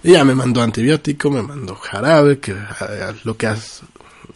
[0.06, 2.56] Ya me mandó antibiótico, me mandó jarabe, que eh,
[3.24, 3.82] lo que has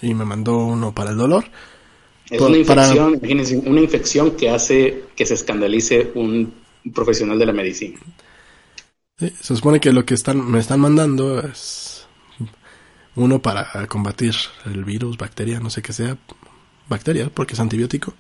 [0.03, 1.45] y me mandó uno para el dolor.
[2.29, 6.53] Es Por- una para- infección, imagínense, una infección que hace que se escandalice un
[6.95, 7.99] profesional de la medicina.
[9.19, 12.07] Sí, se supone que lo que están me están mandando es
[13.17, 16.17] uno para combatir el virus, bacteria, no sé qué sea,
[16.89, 18.15] bacteria, porque es antibiótico.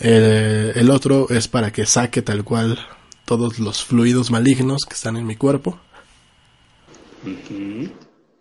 [0.00, 2.78] Eh, el otro es para que saque tal cual
[3.24, 5.78] todos los fluidos malignos que están en mi cuerpo.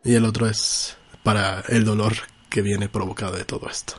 [0.04, 2.14] Y el otro es para el dolor
[2.50, 3.94] que viene provocado de todo esto.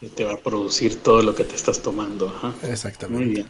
[0.00, 2.28] Y te va a producir todo lo que te estás tomando.
[2.28, 2.54] Ajá.
[2.62, 3.24] Muy Exactamente.
[3.34, 3.46] bien.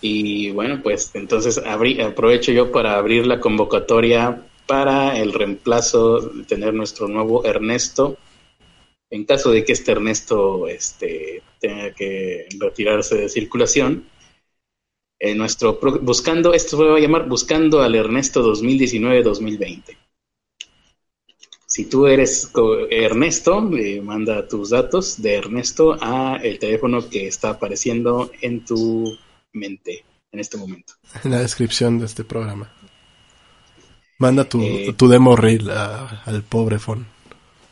[0.00, 6.44] Y bueno, pues entonces abrí- aprovecho yo para abrir la convocatoria para el reemplazo de
[6.44, 8.18] tener nuestro nuevo Ernesto.
[9.10, 14.04] En caso de que este Ernesto este, tenga que retirarse de circulación,
[15.30, 19.96] en nuestro buscando, esto se va a llamar Buscando al Ernesto 2019-2020.
[21.66, 22.50] Si tú eres
[22.90, 29.16] Ernesto, eh, manda tus datos de Ernesto a el teléfono que está apareciendo en tu
[29.52, 30.94] mente en este momento.
[31.24, 32.72] En la descripción de este programa.
[34.18, 34.94] Manda tu, Eh.
[34.96, 37.06] tu demo reel a- al pobre Fon.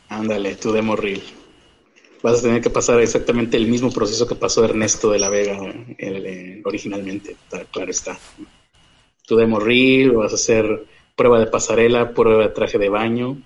[0.09, 1.23] Ándale, tu demo reel.
[2.25, 5.59] Vas a tener que pasar exactamente el mismo proceso que pasó Ernesto de la Vega
[5.99, 7.35] el, eh, originalmente,
[7.71, 8.17] claro está.
[9.27, 13.43] Tu demo reel, vas a hacer prueba de pasarela, prueba de traje de baño,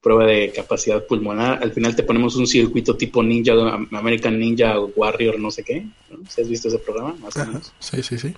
[0.00, 1.64] prueba de capacidad pulmonar.
[1.64, 3.54] Al final te ponemos un circuito tipo Ninja,
[3.90, 5.84] American Ninja Warrior, no sé qué.
[6.10, 6.30] ¿no?
[6.30, 7.16] ¿Sí has visto ese programa?
[7.18, 7.72] Más o menos.
[7.80, 8.32] Sí, sí, sí.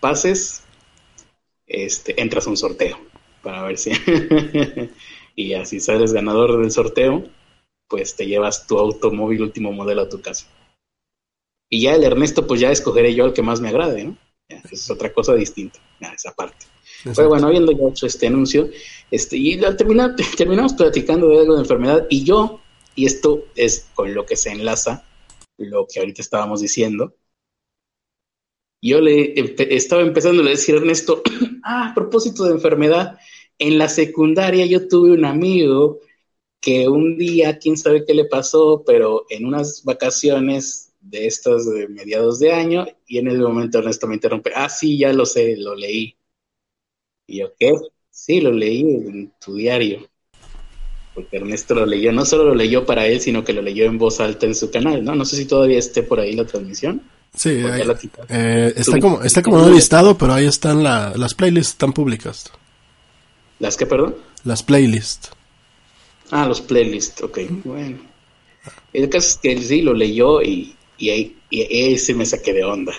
[0.00, 0.64] Pases,
[1.66, 2.98] este, entras a un sorteo
[3.42, 3.92] para ver si.
[5.34, 7.24] y así sales ganador del sorteo,
[7.88, 10.46] pues te llevas tu automóvil último modelo a tu casa.
[11.70, 14.16] Y ya el Ernesto, pues ya escogeré yo el que más me agrade, ¿no?
[14.48, 16.66] Ya, es otra cosa distinta, ya, esa parte.
[17.14, 18.68] Pero bueno, habiendo ya hecho este anuncio,
[19.10, 22.60] este, y al terminar, terminamos platicando de algo de enfermedad, y yo,
[22.94, 25.04] y esto es con lo que se enlaza
[25.58, 27.14] lo que ahorita estábamos diciendo,
[28.82, 31.22] yo le empe- estaba empezando a decir a Ernesto,
[31.64, 33.18] ah, a propósito de enfermedad,
[33.58, 36.00] en la secundaria yo tuve un amigo
[36.60, 41.86] que un día, quién sabe qué le pasó, pero en unas vacaciones de estas de
[41.88, 45.56] mediados de año, y en ese momento Ernesto me interrumpe, ah, sí, ya lo sé,
[45.56, 46.16] lo leí.
[47.28, 47.72] Y yo, ¿qué?
[48.10, 50.08] Sí, lo leí en tu diario.
[51.14, 53.98] Porque Ernesto lo leyó, no solo lo leyó para él, sino que lo leyó en
[53.98, 55.14] voz alta en su canal, ¿no?
[55.14, 57.02] No sé si todavía esté por ahí la transmisión.
[57.34, 61.92] Sí, eh, está como está como no listado, pero ahí están la- las playlists están
[61.92, 62.50] públicas.
[63.58, 64.16] ¿Las que, perdón?
[64.44, 65.30] Las playlists.
[66.30, 67.98] Ah, los playlists, ok, bueno.
[68.92, 72.26] El caso es que él sí lo leyó y, y ahí, y ahí sí me
[72.26, 72.94] saqué de onda.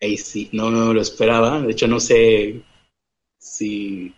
[0.00, 1.60] Ahí sí, no me lo esperaba.
[1.60, 2.62] De hecho, no sé
[3.38, 4.14] si.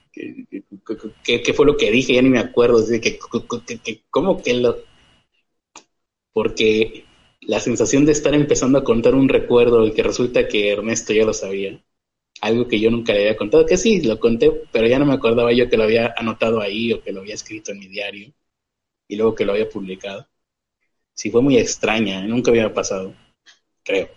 [1.25, 2.15] ¿Qué, fue lo que dije?
[2.15, 2.79] Ya ni me acuerdo.
[2.79, 3.19] Así que,
[3.67, 4.77] que- que- ¿Cómo que lo.?
[6.33, 7.05] Porque
[7.41, 11.25] la sensación de estar empezando a contar un recuerdo y que resulta que Ernesto ya
[11.25, 11.83] lo sabía.
[12.41, 15.15] Algo que yo nunca le había contado, que sí, lo conté, pero ya no me
[15.15, 18.33] acordaba yo que lo había anotado ahí o que lo había escrito en mi diario
[19.09, 20.29] y luego que lo había publicado.
[21.15, 22.29] Sí, fue muy extraña, ¿eh?
[22.29, 23.15] nunca había pasado,
[23.85, 24.11] creo.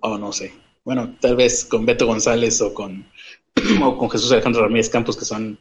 [0.00, 0.52] O no sé.
[0.84, 3.06] Bueno, tal vez con Beto González o con,
[3.82, 5.58] o con Jesús Alejandro Ramírez Campos, que son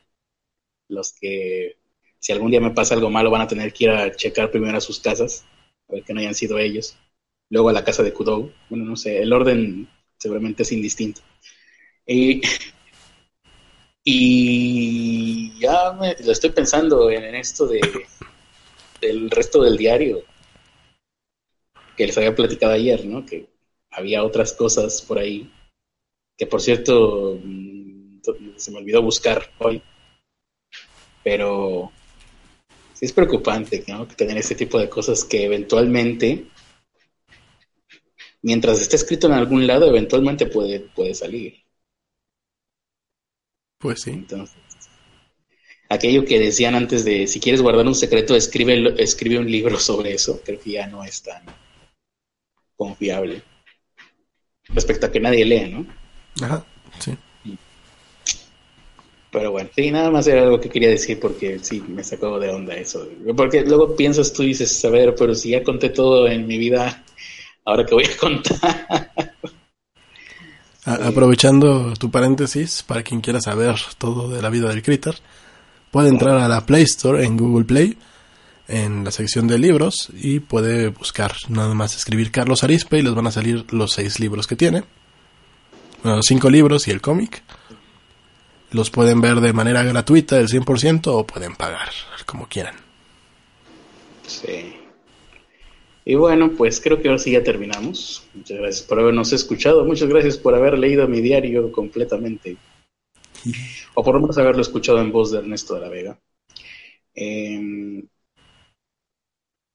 [0.90, 1.78] los que,
[2.20, 4.78] si algún día me pasa algo malo, van a tener que ir a checar primero
[4.78, 5.46] a sus casas,
[5.90, 6.98] a ver que no hayan sido ellos.
[7.50, 8.52] Luego a la casa de Kudou.
[8.70, 11.22] Bueno, no sé, el orden seguramente es indistinto.
[12.06, 12.42] Y,
[14.04, 17.82] y ya me, lo estoy pensando en, esto de
[19.00, 20.24] del resto del diario
[21.98, 23.26] que les había platicado ayer, ¿no?
[23.26, 23.48] Que
[23.92, 25.52] había otras cosas por ahí
[26.38, 28.22] que por cierto mm,
[28.56, 29.82] se me olvidó buscar hoy,
[31.24, 31.92] pero
[32.94, 34.08] sí es preocupante, ¿no?
[34.08, 36.48] Tener ese tipo de cosas que eventualmente,
[38.42, 41.63] mientras esté escrito en algún lado, eventualmente puede, puede salir.
[43.84, 44.12] Pues sí.
[44.12, 44.56] Entonces,
[45.90, 50.14] aquello que decían antes de si quieres guardar un secreto, escribe, escribe un libro sobre
[50.14, 51.44] eso, creo que ya no es tan
[52.78, 53.44] confiable.
[54.70, 55.86] Respecto a que nadie lee, ¿no?
[56.42, 56.66] Ajá,
[57.00, 57.18] sí.
[59.30, 62.52] Pero bueno, sí, nada más era algo que quería decir porque sí, me sacó de
[62.52, 63.06] onda eso.
[63.36, 66.58] Porque luego piensas tú y dices, a ver, pero si ya conté todo en mi
[66.58, 67.04] vida,
[67.66, 69.12] ahora que voy a contar.
[70.86, 75.16] A- aprovechando tu paréntesis, para quien quiera saber todo de la vida del Critter,
[75.92, 77.98] puede entrar a la Play Store en Google Play
[78.68, 83.14] en la sección de libros y puede buscar nada más escribir Carlos Arispe y les
[83.14, 84.84] van a salir los seis libros que tiene.
[86.02, 87.44] Bueno, los cinco libros y el cómic.
[88.72, 91.90] Los pueden ver de manera gratuita, del 100%, o pueden pagar,
[92.26, 92.76] como quieran.
[94.26, 94.74] Sí.
[96.06, 98.28] Y bueno, pues creo que ahora sí ya terminamos.
[98.34, 99.86] Muchas gracias por habernos escuchado.
[99.86, 102.58] Muchas gracias por haber leído mi diario completamente.
[103.94, 106.20] O por lo menos haberlo escuchado en voz de Ernesto de la Vega.
[107.16, 108.04] Eh,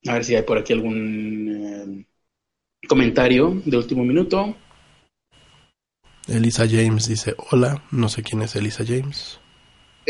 [0.07, 4.57] a ver si hay por aquí algún eh, comentario de último minuto.
[6.27, 9.41] Elisa James dice, hola, no sé quién es Elisa James.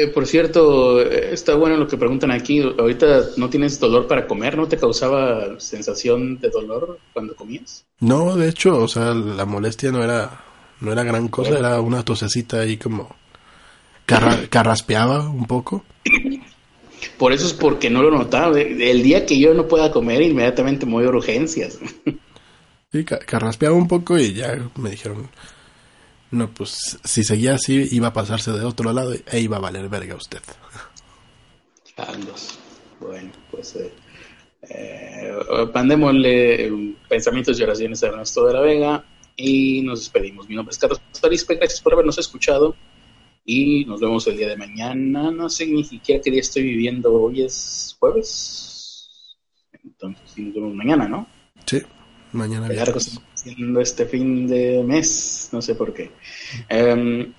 [0.01, 2.61] Eh, por cierto, eh, está bueno lo que preguntan aquí.
[2.61, 7.85] Ahorita no tienes dolor para comer, ¿no te causaba sensación de dolor cuando comías?
[7.99, 10.45] No, de hecho, o sea, la molestia no era,
[10.81, 13.09] no era gran cosa, era una tosecita ahí como
[14.07, 15.85] carra- carraspeaba un poco.
[17.19, 18.57] Por eso es porque no lo notaba.
[18.61, 21.81] El día que yo no pueda comer, inmediatamente me voy a urgencias.
[22.93, 25.29] Sí, ca- carraspeaba un poco y ya me dijeron,
[26.31, 29.89] no, pues si seguía así iba a pasarse de otro lado e iba a valer
[29.89, 30.43] verga usted.
[31.97, 32.59] Carlos.
[33.01, 33.93] Bueno, pues eh,
[34.63, 35.33] eh,
[35.73, 39.05] mandémosle eh, pensamientos y oraciones a Ernesto de la Vega
[39.37, 40.49] y nos despedimos.
[40.49, 42.77] Mi nombre es Carlos Arispe, gracias por habernos escuchado
[43.45, 45.31] y nos vemos el día de mañana.
[45.31, 47.13] No sé ni siquiera qué día estoy viviendo.
[47.13, 49.39] Hoy es jueves.
[49.83, 51.27] Entonces, sí, nos vemos mañana, ¿no?
[51.65, 51.81] Sí,
[52.33, 52.69] mañana
[53.51, 56.11] Haciendo este fin de mes, no sé por qué.
[56.69, 57.33] Em,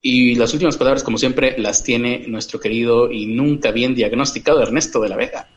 [0.00, 5.00] y las últimas palabras, como siempre, las tiene nuestro querido y nunca bien diagnosticado Ernesto
[5.00, 5.48] de la Vega.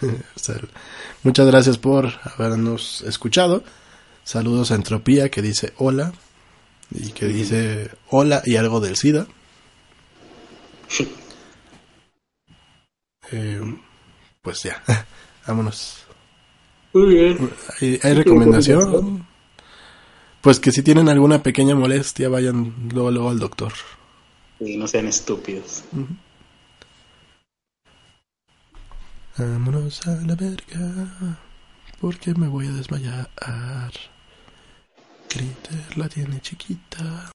[1.22, 3.62] Muchas gracias por habernos escuchado.
[4.24, 6.12] Saludos a Entropía que dice hola
[6.90, 9.26] y que dice hola y algo del SIDA.
[13.30, 13.60] Eh,
[14.40, 14.82] pues ya,
[15.46, 16.07] vámonos.
[16.92, 17.50] Muy bien.
[17.80, 19.26] ¿Hay, hay recomendación?
[20.40, 23.72] Pues que si tienen alguna pequeña molestia vayan luego, luego al doctor.
[24.60, 25.84] Y no sean estúpidos.
[29.36, 31.36] Vámonos a la verga,
[32.00, 33.28] porque me voy a desmayar.
[35.28, 37.24] Critter la tiene chiquita.